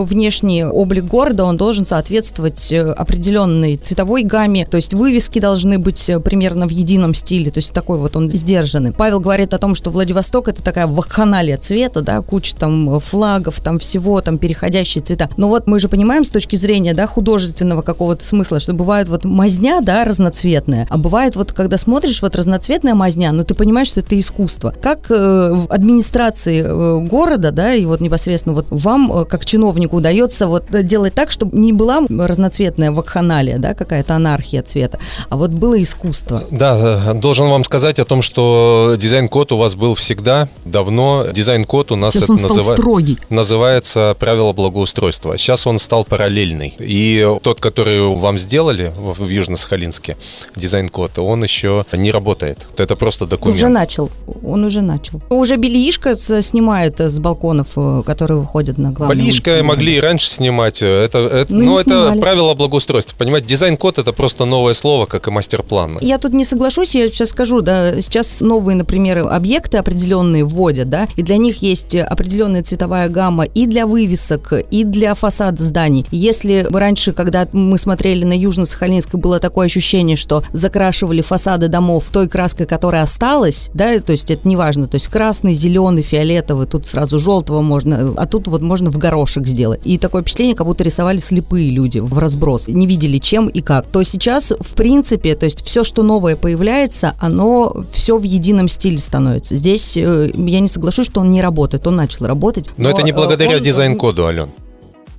внешний 0.62 0.82
облик 0.82 1.04
города, 1.04 1.44
он 1.44 1.56
должен 1.56 1.86
соответствовать 1.86 2.72
э, 2.72 2.90
определенной 2.92 3.76
цветовой 3.76 4.22
гамме. 4.22 4.66
То 4.66 4.76
есть 4.76 4.94
вывески 4.94 5.38
должны 5.38 5.78
быть 5.78 6.08
э, 6.08 6.20
примерно 6.20 6.66
в 6.66 6.70
едином 6.70 7.14
стиле. 7.14 7.50
То 7.50 7.58
есть 7.58 7.72
такой 7.72 7.98
вот 7.98 8.16
он 8.16 8.30
сдержанный. 8.30 8.92
Павел 8.92 9.20
говорит 9.20 9.54
о 9.54 9.58
том, 9.58 9.74
что 9.74 9.90
Владивосток 9.90 10.48
это 10.48 10.62
такая 10.62 10.86
вакханалия 10.86 11.58
цвета, 11.58 12.02
да, 12.02 12.20
куча 12.20 12.56
там 12.56 13.00
флагов, 13.00 13.60
там 13.60 13.78
всего, 13.78 14.20
там 14.20 14.38
переходящие 14.38 15.02
цвета. 15.02 15.28
Но 15.36 15.48
вот 15.48 15.66
мы 15.66 15.78
же 15.78 15.88
понимаем 15.88 16.24
с 16.24 16.30
точки 16.30 16.56
зрения, 16.56 16.94
да, 16.94 17.06
художественного 17.06 17.82
какого-то 17.82 18.24
смысла, 18.24 18.60
что 18.60 18.72
бывает 18.72 19.08
вот 19.08 19.24
мазня, 19.24 19.80
да, 19.82 20.04
разноцветная, 20.04 20.86
а 20.90 20.96
бывает 20.96 21.36
вот, 21.36 21.52
когда 21.52 21.78
смотришь, 21.78 22.22
вот 22.22 22.36
разноцветная 22.36 22.94
мазня, 22.94 23.32
но 23.32 23.42
ты 23.42 23.54
понимаешь, 23.54 23.88
что 23.88 24.00
это 24.00 24.18
искусство. 24.18 24.74
Как 24.82 25.10
э, 25.10 25.14
в 25.14 25.66
администрации 25.70 26.62
э, 26.62 27.00
города, 27.00 27.50
да, 27.50 27.74
и 27.74 27.84
вот 27.84 28.00
непосредственно 28.00 28.54
вот 28.54 28.66
вам, 28.70 29.12
э, 29.12 29.24
как 29.24 29.44
чиновнику, 29.44 29.96
удается 29.96 30.46
вот 30.52 30.64
делать 30.86 31.14
так, 31.14 31.30
чтобы 31.30 31.56
не 31.58 31.72
была 31.72 32.02
разноцветная 32.08 32.90
вакханалия, 32.92 33.58
да, 33.58 33.74
какая-то 33.74 34.14
анархия 34.14 34.62
цвета, 34.62 34.98
а 35.28 35.36
вот 35.36 35.50
было 35.50 35.80
искусство. 35.82 36.44
Да, 36.50 37.00
э, 37.10 37.14
должен 37.14 37.48
вам 37.48 37.64
сказать 37.64 37.98
о 37.98 38.04
том, 38.04 38.22
что 38.22 38.94
дизайн-код 38.98 39.52
у 39.52 39.56
вас 39.56 39.74
был 39.74 39.94
всегда, 39.94 40.48
давно. 40.64 41.26
Дизайн-код 41.32 41.92
у 41.92 41.96
нас 41.96 42.12
Сейчас 42.14 42.24
это 42.24 42.32
называ- 42.34 42.74
строгий. 42.74 43.18
называется 43.30 44.14
правило 44.18 44.52
благоустройства. 44.52 45.36
Сейчас 45.38 45.66
он 45.66 45.78
стал 45.78 46.04
параллельный. 46.04 46.74
И 46.78 47.26
тот, 47.42 47.60
который 47.60 48.00
вам 48.00 48.38
сделали 48.38 48.92
в 48.96 49.26
Южно-Сахалинске, 49.28 50.16
дизайн-код, 50.56 51.18
он 51.18 51.42
еще 51.42 51.84
не 51.92 52.10
работает. 52.10 52.68
Это 52.76 52.94
просто 52.96 53.26
документ. 53.26 53.56
Уже 53.58 53.68
начал, 53.68 54.10
он 54.46 54.64
уже 54.64 54.82
начал. 54.82 55.20
Уже 55.30 55.56
бельишко 55.56 56.14
снимает 56.42 57.00
с 57.00 57.18
балконов, 57.18 57.68
э, 57.76 58.02
которые 58.04 58.38
выходят 58.40 58.78
на 58.78 58.90
главную 58.90 59.24
улицу. 59.24 59.64
могли 59.64 59.96
и 59.96 60.00
раньше 60.00 60.28
снимать. 60.28 60.41
Это, 60.86 61.18
это, 61.18 61.52
Ну, 61.52 61.64
ну, 61.64 61.78
это 61.78 61.90
снимали. 61.90 62.20
правило 62.20 62.54
благоустройства. 62.54 63.14
Понимаете, 63.16 63.48
дизайн-код 63.48 63.98
это 63.98 64.12
просто 64.12 64.44
новое 64.44 64.74
слово, 64.74 65.06
как 65.06 65.28
и 65.28 65.30
мастер-план. 65.30 65.98
Я 66.00 66.18
тут 66.18 66.32
не 66.32 66.44
соглашусь, 66.44 66.94
я 66.94 67.08
сейчас 67.08 67.30
скажу, 67.30 67.60
да, 67.60 68.00
сейчас 68.00 68.40
новые, 68.40 68.76
например, 68.76 69.26
объекты 69.28 69.78
определенные 69.78 70.44
вводят, 70.44 70.88
да, 70.88 71.08
и 71.16 71.22
для 71.22 71.36
них 71.36 71.62
есть 71.62 71.94
определенная 71.94 72.62
цветовая 72.62 73.08
гамма 73.08 73.44
и 73.44 73.66
для 73.66 73.86
вывесок, 73.86 74.52
и 74.70 74.84
для 74.84 75.14
фасада 75.14 75.62
зданий. 75.62 76.06
Если 76.10 76.66
раньше, 76.70 77.12
когда 77.12 77.48
мы 77.52 77.78
смотрели 77.78 78.24
на 78.24 78.32
Южно-Сахалинск, 78.38 79.16
было 79.16 79.38
такое 79.38 79.66
ощущение, 79.66 80.16
что 80.16 80.42
закрашивали 80.52 81.22
фасады 81.22 81.68
домов 81.68 82.04
той 82.12 82.28
краской, 82.28 82.66
которая 82.66 83.02
осталась, 83.02 83.70
да, 83.74 83.98
то 84.00 84.12
есть 84.12 84.30
это 84.30 84.48
неважно, 84.48 84.86
то 84.86 84.96
есть 84.96 85.08
красный, 85.08 85.54
зеленый, 85.54 86.02
фиолетовый, 86.02 86.66
тут 86.66 86.86
сразу 86.86 87.18
желтого 87.18 87.62
можно, 87.62 88.14
а 88.16 88.26
тут 88.26 88.48
вот 88.48 88.62
можно 88.62 88.90
в 88.90 88.98
горошек 88.98 89.46
сделать. 89.46 89.80
И 89.84 89.98
такое 90.22 90.24
впечатление, 90.24 90.56
как 90.56 90.66
будто 90.66 90.84
рисовали 90.84 91.18
слепые 91.18 91.70
люди 91.70 91.98
в 91.98 92.18
разброс, 92.18 92.68
не 92.68 92.86
видели 92.86 93.18
чем 93.18 93.48
и 93.48 93.60
как. 93.60 93.86
То 93.86 94.02
сейчас, 94.02 94.52
в 94.58 94.74
принципе, 94.74 95.34
то 95.34 95.44
есть 95.44 95.64
все, 95.64 95.84
что 95.84 96.02
новое 96.02 96.36
появляется, 96.36 97.14
оно 97.18 97.74
все 97.92 98.16
в 98.16 98.22
едином 98.22 98.68
стиле 98.68 98.98
становится. 98.98 99.56
Здесь 99.56 99.96
э, 99.96 100.30
я 100.34 100.60
не 100.60 100.68
соглашусь, 100.68 101.06
что 101.06 101.20
он 101.20 101.30
не 101.30 101.42
работает, 101.42 101.86
он 101.86 101.96
начал 101.96 102.26
работать. 102.26 102.70
Но, 102.76 102.90
это 102.90 103.02
не 103.02 103.10
э, 103.10 103.14
благодаря 103.14 103.56
он- 103.56 103.62
дизайн-коду, 103.62 104.26
Ален. 104.26 104.48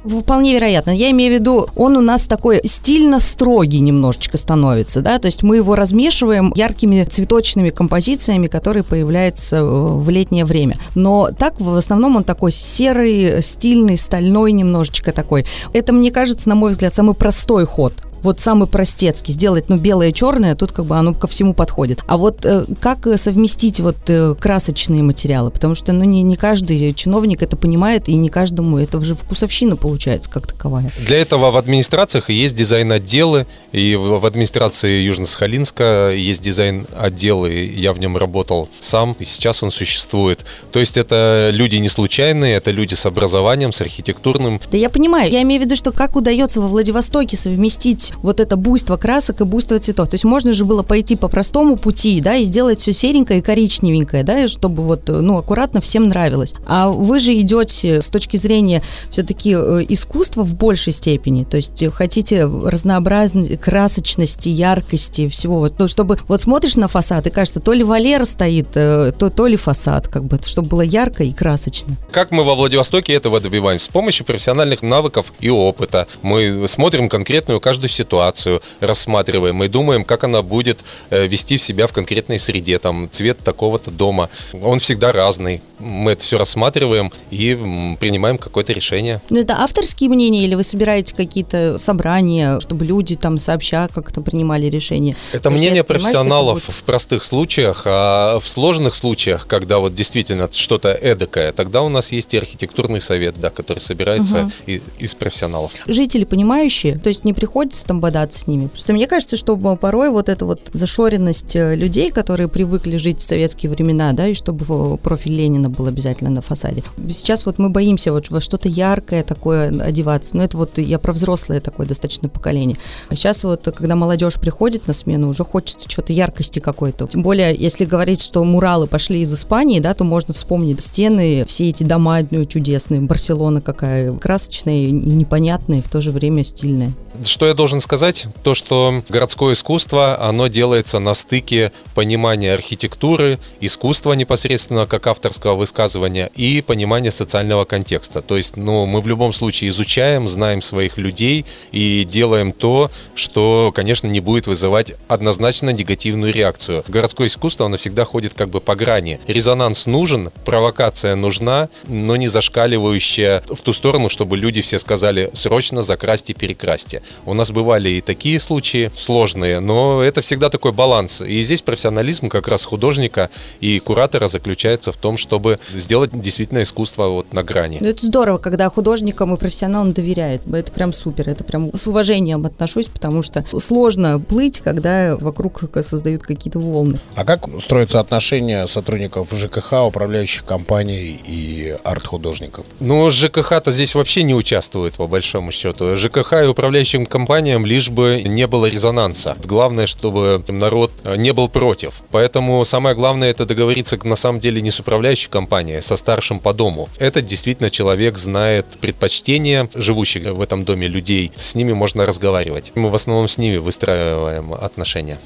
Вполне 0.03 0.53
вероятно. 0.53 0.91
Я 0.91 1.11
имею 1.11 1.31
в 1.31 1.35
виду, 1.35 1.67
он 1.75 1.95
у 1.95 2.01
нас 2.01 2.25
такой 2.25 2.61
стильно 2.65 3.19
строгий 3.19 3.79
немножечко 3.79 4.37
становится, 4.37 5.01
да, 5.01 5.17
то 5.17 5.27
есть 5.27 5.43
мы 5.43 5.57
его 5.57 5.75
размешиваем 5.75 6.51
яркими 6.55 7.05
цветочными 7.05 7.69
композициями, 7.69 8.47
которые 8.47 8.83
появляются 8.83 9.57
э, 9.57 9.63
в 9.63 10.09
летнее 10.09 10.43
время. 10.43 10.77
Но 10.95 11.29
так 11.37 11.59
в 11.61 11.75
основном 11.75 12.17
он 12.17 12.23
такой 12.25 12.51
серый, 12.51 13.41
стильный, 13.41 13.97
стальной 13.97 14.51
немножечко 14.51 15.13
такой. 15.13 15.45
Это, 15.71 15.93
мне 15.93 16.11
кажется, 16.11 16.49
на 16.49 16.55
мой 16.55 16.71
взгляд, 16.71 16.93
самый 16.93 17.15
простой 17.15 17.65
ход 17.65 17.93
вот 18.23 18.39
самый 18.39 18.67
простецкий, 18.67 19.33
сделать, 19.33 19.69
ну, 19.69 19.77
белое 19.77 20.11
черное, 20.11 20.55
тут 20.55 20.71
как 20.71 20.85
бы 20.85 20.97
оно 20.97 21.13
ко 21.13 21.27
всему 21.27 21.53
подходит. 21.53 21.99
А 22.07 22.17
вот 22.17 22.45
э, 22.45 22.65
как 22.79 23.05
э, 23.07 23.17
совместить 23.17 23.79
вот 23.79 23.97
э, 24.07 24.35
красочные 24.39 25.03
материалы? 25.03 25.51
Потому 25.51 25.75
что, 25.75 25.93
ну, 25.93 26.03
не, 26.03 26.23
не 26.23 26.35
каждый 26.35 26.93
чиновник 26.93 27.43
это 27.43 27.55
понимает, 27.55 28.09
и 28.09 28.15
не 28.15 28.29
каждому 28.29 28.79
это 28.79 28.97
уже 28.97 29.15
вкусовщина 29.15 29.75
получается 29.75 30.29
как 30.29 30.47
таковая. 30.47 30.91
Для 31.05 31.17
этого 31.17 31.51
в 31.51 31.57
администрациях 31.57 32.29
есть 32.29 32.55
дизайн-отделы, 32.55 33.45
и 33.71 33.95
в 33.95 34.23
в 34.23 34.25
администрации 34.25 35.05
Южно-Сахалинска 35.09 36.15
есть 36.15 36.41
дизайн-отдел, 36.41 37.45
и 37.45 37.65
я 37.65 37.91
в 37.91 37.99
нем 37.99 38.15
работал 38.15 38.69
сам, 38.79 39.17
и 39.19 39.25
сейчас 39.25 39.61
он 39.61 39.69
существует. 39.69 40.45
То 40.71 40.79
есть 40.79 40.95
это 40.95 41.49
люди 41.51 41.75
не 41.75 41.89
случайные, 41.89 42.55
это 42.55 42.71
люди 42.71 42.93
с 42.93 43.05
образованием, 43.05 43.73
с 43.73 43.81
архитектурным. 43.81 44.61
Да 44.71 44.77
я 44.77 44.89
понимаю, 44.89 45.29
я 45.29 45.41
имею 45.41 45.61
в 45.61 45.65
виду, 45.65 45.75
что 45.75 45.91
как 45.91 46.15
удается 46.15 46.61
во 46.61 46.69
Владивостоке 46.69 47.35
совместить 47.35 48.12
вот 48.21 48.39
это 48.39 48.55
буйство 48.55 48.97
красок 48.97 49.41
и 49.41 49.43
буйство 49.43 49.79
цветов. 49.79 50.09
То 50.09 50.15
есть 50.15 50.23
можно 50.23 50.53
же 50.53 50.65
было 50.65 50.83
пойти 50.83 51.15
по 51.15 51.27
простому 51.27 51.77
пути, 51.77 52.21
да, 52.21 52.35
и 52.35 52.43
сделать 52.43 52.79
все 52.79 52.93
серенькое 52.93 53.39
и 53.39 53.41
коричневенькое, 53.41 54.23
да, 54.23 54.47
чтобы 54.47 54.83
вот, 54.83 55.09
э, 55.09 55.13
ну, 55.13 55.37
аккуратно 55.37 55.81
всем 55.81 56.09
нравилось. 56.09 56.53
А 56.65 56.89
вы 56.89 57.19
же 57.19 57.33
идете 57.39 58.01
с 58.01 58.07
точки 58.07 58.37
зрения 58.37 58.81
все-таки 59.09 59.51
искусства 59.53 60.43
в 60.43 60.55
большей 60.55 60.93
степени, 60.93 61.43
то 61.43 61.57
есть 61.57 61.81
э, 61.81 61.89
хотите 61.89 62.45
разнообразности, 62.45 63.55
красочности, 63.55 64.49
яркости, 64.49 65.27
всего 65.27 65.59
вот, 65.59 65.79
ну, 65.79 65.87
чтобы 65.87 66.17
вот 66.27 66.41
смотришь 66.41 66.75
на 66.75 66.87
фасад 66.87 67.27
и 67.27 67.29
кажется, 67.29 67.59
то 67.59 67.73
ли 67.73 67.83
Валера 67.83 68.25
стоит, 68.25 68.67
э, 68.75 69.11
то, 69.17 69.29
то 69.29 69.47
ли 69.47 69.57
фасад, 69.57 70.07
как 70.07 70.25
бы, 70.25 70.39
чтобы 70.45 70.67
было 70.69 70.81
ярко 70.81 71.23
и 71.23 71.31
красочно. 71.31 71.95
Как 72.11 72.31
мы 72.31 72.43
во 72.43 72.55
Владивостоке 72.55 73.13
этого 73.13 73.39
добиваемся? 73.39 73.85
С 73.85 73.89
помощью 73.89 74.25
профессиональных 74.25 74.81
навыков 74.81 75.33
и 75.39 75.49
опыта. 75.49 76.07
Мы 76.21 76.67
смотрим 76.67 77.09
конкретную 77.09 77.59
каждую 77.59 77.89
ситуацию, 78.03 78.61
рассматриваем 78.79 79.63
и 79.63 79.67
думаем, 79.67 80.03
как 80.03 80.23
она 80.23 80.41
будет 80.41 80.79
э, 81.09 81.25
вести 81.27 81.57
себя 81.57 81.87
в 81.87 81.93
конкретной 81.93 82.37
среде. 82.39 82.77
Там 82.79 83.07
цвет 83.11 83.39
такого-то 83.39 83.91
дома. 83.91 84.29
Он 84.61 84.79
всегда 84.79 85.11
разный. 85.11 85.61
Мы 85.79 86.11
это 86.11 86.23
все 86.23 86.37
рассматриваем 86.37 87.11
и 87.31 87.55
принимаем 87.99 88.37
какое-то 88.37 88.73
решение. 88.73 89.21
Ну, 89.29 89.39
это 89.39 89.53
авторские 89.61 90.09
мнения 90.09 90.43
или 90.45 90.55
вы 90.55 90.63
собираете 90.63 91.15
какие-то 91.15 91.77
собрания, 91.77 92.59
чтобы 92.59 92.85
люди 92.85 93.15
там 93.15 93.37
сообща 93.37 93.87
как-то 93.87 94.21
принимали 94.21 94.67
решения? 94.67 95.15
Это 95.31 95.39
Потому 95.39 95.57
мнение 95.57 95.83
что 95.83 95.93
это 95.93 95.93
профессионалов 95.93 96.65
будет- 96.65 96.75
в 96.75 96.83
простых 96.83 97.23
случаях, 97.23 97.83
а 97.85 98.39
в 98.39 98.47
сложных 98.47 98.95
случаях, 98.95 99.47
когда 99.47 99.79
вот 99.79 99.95
действительно 99.95 100.49
что-то 100.51 100.89
эдакое, 100.89 101.51
тогда 101.51 101.81
у 101.81 101.89
нас 101.89 102.11
есть 102.11 102.33
и 102.33 102.37
архитектурный 102.37 102.99
совет, 103.01 103.35
да, 103.39 103.49
который 103.49 103.79
собирается 103.79 104.51
и- 104.67 104.81
из 104.99 105.15
профессионалов. 105.15 105.71
Жители 105.87 106.23
понимающие, 106.25 106.97
то 106.97 107.09
есть 107.09 107.23
не 107.25 107.33
приходится 107.33 107.85
там 107.93 107.99
бодаться 107.99 108.39
с 108.39 108.47
ними. 108.47 108.67
Просто 108.67 108.93
мне 108.93 109.07
кажется, 109.07 109.37
что 109.37 109.55
порой 109.57 110.09
вот 110.09 110.29
эта 110.29 110.45
вот 110.45 110.71
зашоренность 110.73 111.55
э, 111.55 111.75
людей, 111.75 112.11
которые 112.11 112.47
привыкли 112.47 112.97
жить 112.97 113.19
в 113.19 113.23
советские 113.23 113.71
времена, 113.71 114.13
да, 114.13 114.27
и 114.27 114.33
чтобы 114.33 114.97
профиль 114.97 115.35
Ленина 115.35 115.69
был 115.69 115.85
обязательно 115.85 116.29
на 116.29 116.41
фасаде. 116.41 116.83
Сейчас 117.09 117.45
вот 117.45 117.59
мы 117.59 117.69
боимся 117.69 118.11
вот 118.11 118.29
во 118.29 118.41
что-то 118.41 118.67
яркое 118.67 119.23
такое 119.23 119.67
одеваться. 119.67 120.35
Но 120.35 120.43
это 120.43 120.57
вот 120.57 120.77
я 120.77 120.97
про 120.97 121.13
взрослое 121.13 121.61
такое 121.61 121.85
достаточно 121.87 122.29
поколение. 122.29 122.77
А 123.09 123.15
сейчас 123.15 123.43
вот, 123.43 123.61
когда 123.75 123.95
молодежь 123.95 124.35
приходит 124.35 124.87
на 124.87 124.93
смену, 124.93 125.29
уже 125.29 125.43
хочется 125.43 125.89
что-то 125.89 126.13
яркости 126.13 126.59
какой-то. 126.59 127.07
Тем 127.07 127.21
более, 127.21 127.55
если 127.55 127.85
говорить, 127.85 128.21
что 128.21 128.43
муралы 128.43 128.87
пошли 128.87 129.21
из 129.21 129.33
Испании, 129.33 129.79
да, 129.79 129.93
то 129.93 130.03
можно 130.03 130.33
вспомнить 130.33 130.81
стены, 130.81 131.45
все 131.47 131.69
эти 131.69 131.83
дома 131.83 132.19
ну, 132.31 132.45
чудесные, 132.45 133.01
Барселона 133.01 133.61
какая 133.61 134.11
красочная 134.13 134.89
непонятная, 134.91 135.79
и 135.79 135.81
в 135.81 135.89
то 135.89 136.01
же 136.01 136.11
время 136.11 136.43
стильная. 136.43 136.91
Что 137.23 137.45
я 137.45 137.53
должен 137.53 137.72
сказать? 137.79 138.27
То, 138.43 138.53
что 138.53 139.03
городское 139.09 139.53
искусство, 139.53 140.19
оно 140.19 140.47
делается 140.47 140.99
на 140.99 141.13
стыке 141.13 141.71
понимания 141.95 142.53
архитектуры, 142.53 143.39
искусства 143.61 144.13
непосредственно 144.13 144.85
как 144.85 145.07
авторского 145.07 145.55
высказывания 145.55 146.29
и 146.35 146.61
понимания 146.61 147.11
социального 147.11 147.65
контекста. 147.65 148.21
То 148.21 148.37
есть, 148.37 148.57
ну, 148.57 148.85
мы 148.85 149.01
в 149.01 149.07
любом 149.07 149.33
случае 149.33 149.69
изучаем, 149.69 150.27
знаем 150.27 150.61
своих 150.61 150.97
людей 150.97 151.45
и 151.71 152.05
делаем 152.09 152.51
то, 152.51 152.91
что, 153.15 153.71
конечно, 153.73 154.07
не 154.07 154.19
будет 154.19 154.47
вызывать 154.47 154.93
однозначно 155.07 155.69
негативную 155.69 156.33
реакцию. 156.33 156.83
Городское 156.87 157.27
искусство, 157.27 157.67
оно 157.67 157.77
всегда 157.77 158.05
ходит 158.05 158.33
как 158.33 158.49
бы 158.49 158.61
по 158.61 158.75
грани. 158.75 159.19
Резонанс 159.27 159.85
нужен, 159.85 160.31
провокация 160.45 161.15
нужна, 161.15 161.69
но 161.87 162.15
не 162.15 162.27
зашкаливающая 162.27 163.43
в 163.49 163.61
ту 163.61 163.73
сторону, 163.73 164.09
чтобы 164.09 164.37
люди 164.37 164.61
все 164.61 164.79
сказали 164.79 165.29
срочно 165.33 165.83
закрасьте, 165.83 166.33
перекрасьте. 166.33 167.01
У 167.25 167.33
нас 167.33 167.51
бывали 167.63 167.89
и 167.89 168.01
такие 168.01 168.39
случаи 168.41 168.91
сложные, 168.95 169.61
но 169.61 170.03
это 170.03 170.21
всегда 170.21 170.49
такой 170.49 170.73
баланс. 170.73 171.21
И 171.21 171.41
здесь 171.41 171.61
профессионализм 171.61 172.27
как 172.27 172.49
раз 172.49 172.65
художника 172.65 173.29
и 173.61 173.79
куратора 173.79 174.27
заключается 174.27 174.91
в 174.91 174.97
том, 174.97 175.17
чтобы 175.17 175.59
сделать 175.73 176.09
действительно 176.13 176.61
искусство 176.61 177.07
вот 177.07 177.33
на 177.33 177.41
грани. 177.41 177.77
Ну, 177.79 177.87
это 177.87 178.05
здорово, 178.05 178.37
когда 178.37 178.69
художникам 178.69 179.33
и 179.33 179.37
профессионалам 179.37 179.93
доверяют. 179.93 180.41
Это 180.53 180.71
прям 180.73 180.91
супер. 180.91 181.29
Это 181.29 181.45
прям 181.45 181.73
с 181.73 181.87
уважением 181.87 182.45
отношусь, 182.45 182.87
потому 182.87 183.23
что 183.23 183.45
сложно 183.57 184.19
плыть, 184.19 184.59
когда 184.59 185.15
вокруг 185.15 185.61
создают 185.83 186.23
какие-то 186.23 186.59
волны. 186.59 186.99
А 187.15 187.23
как 187.23 187.47
строятся 187.61 188.01
отношения 188.01 188.67
сотрудников 188.67 189.31
ЖКХ, 189.31 189.85
управляющих 189.87 190.43
компаний 190.43 191.17
и 191.25 191.77
арт-художников? 191.85 192.65
Ну, 192.81 193.09
ЖКХ-то 193.09 193.71
здесь 193.71 193.95
вообще 193.95 194.23
не 194.23 194.35
участвует, 194.35 194.95
по 194.95 195.07
большому 195.07 195.53
счету. 195.53 195.95
ЖКХ 195.95 196.33
и 196.33 196.47
управляющие 196.47 196.73
управляющим 196.73 197.05
компаниям 197.05 197.52
лишь 197.61 197.89
бы 197.89 198.21
не 198.25 198.47
было 198.47 198.67
резонанса. 198.67 199.37
Главное, 199.43 199.87
чтобы 199.87 200.43
народ 200.47 200.91
э, 201.03 201.15
не 201.15 201.33
был 201.33 201.49
против. 201.49 202.01
Поэтому 202.11 202.63
самое 202.65 202.95
главное 202.95 203.29
это 203.29 203.45
договориться 203.45 203.99
на 204.03 204.15
самом 204.15 204.39
деле 204.39 204.61
не 204.61 204.71
с 204.71 204.79
управляющей 204.79 205.29
компанией, 205.29 205.77
а 205.77 205.81
со 205.81 205.95
старшим 205.95 206.39
по 206.39 206.53
дому. 206.53 206.89
Этот 206.97 207.25
действительно 207.25 207.69
человек 207.69 208.17
знает 208.17 208.65
предпочтения 208.81 209.69
живущих 209.73 210.25
в 210.25 210.41
этом 210.41 210.65
доме 210.65 210.87
людей. 210.87 211.31
С 211.35 211.55
ними 211.55 211.73
можно 211.73 212.05
разговаривать. 212.05 212.71
Мы 212.75 212.89
в 212.89 212.95
основном 212.95 213.27
с 213.27 213.37
ними 213.37 213.57
выстраиваем 213.57 214.53
отношения. 214.53 215.19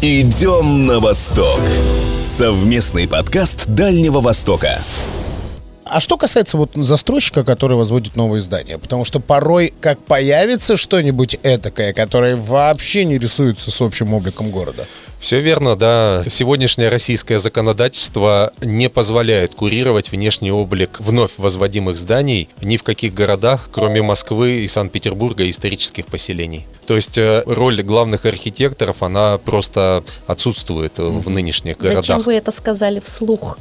Идем 0.00 0.86
на 0.86 1.00
восток. 1.00 1.60
Совместный 2.22 3.08
подкаст 3.08 3.66
Дальнего 3.66 4.20
Востока. 4.20 4.78
А 5.84 6.00
что 6.00 6.16
касается 6.16 6.56
вот 6.56 6.70
застройщика, 6.74 7.44
который 7.44 7.76
возводит 7.76 8.16
новые 8.16 8.40
здания, 8.40 8.78
потому 8.78 9.04
что 9.04 9.20
порой, 9.20 9.72
как 9.80 9.98
появится 9.98 10.76
что-нибудь 10.76 11.38
этакое, 11.42 11.92
которое 11.92 12.36
вообще 12.36 13.04
не 13.04 13.18
рисуется 13.18 13.70
с 13.70 13.80
общим 13.80 14.14
обликом 14.14 14.50
города, 14.50 14.86
все 15.22 15.40
верно, 15.40 15.76
да. 15.76 16.24
Сегодняшнее 16.28 16.88
российское 16.88 17.38
законодательство 17.38 18.52
не 18.60 18.90
позволяет 18.90 19.54
курировать 19.54 20.10
внешний 20.10 20.50
облик 20.50 20.98
вновь 20.98 21.30
возводимых 21.36 21.96
зданий 21.96 22.48
ни 22.60 22.76
в 22.76 22.82
каких 22.82 23.14
городах, 23.14 23.70
кроме 23.70 24.02
Москвы 24.02 24.64
и 24.64 24.66
Санкт-Петербурга 24.66 25.44
и 25.44 25.50
исторических 25.50 26.06
поселений. 26.06 26.66
То 26.86 26.96
есть 26.96 27.16
э, 27.18 27.42
роль 27.46 27.82
главных 27.82 28.26
архитекторов, 28.26 29.02
она 29.02 29.38
просто 29.38 30.04
отсутствует 30.26 30.98
в 30.98 31.28
нынешних 31.30 31.78
городах. 31.78 32.04
Зачем 32.04 32.20
вы 32.22 32.34
это 32.34 32.52
сказали 32.52 33.00
вслух? 33.00 33.58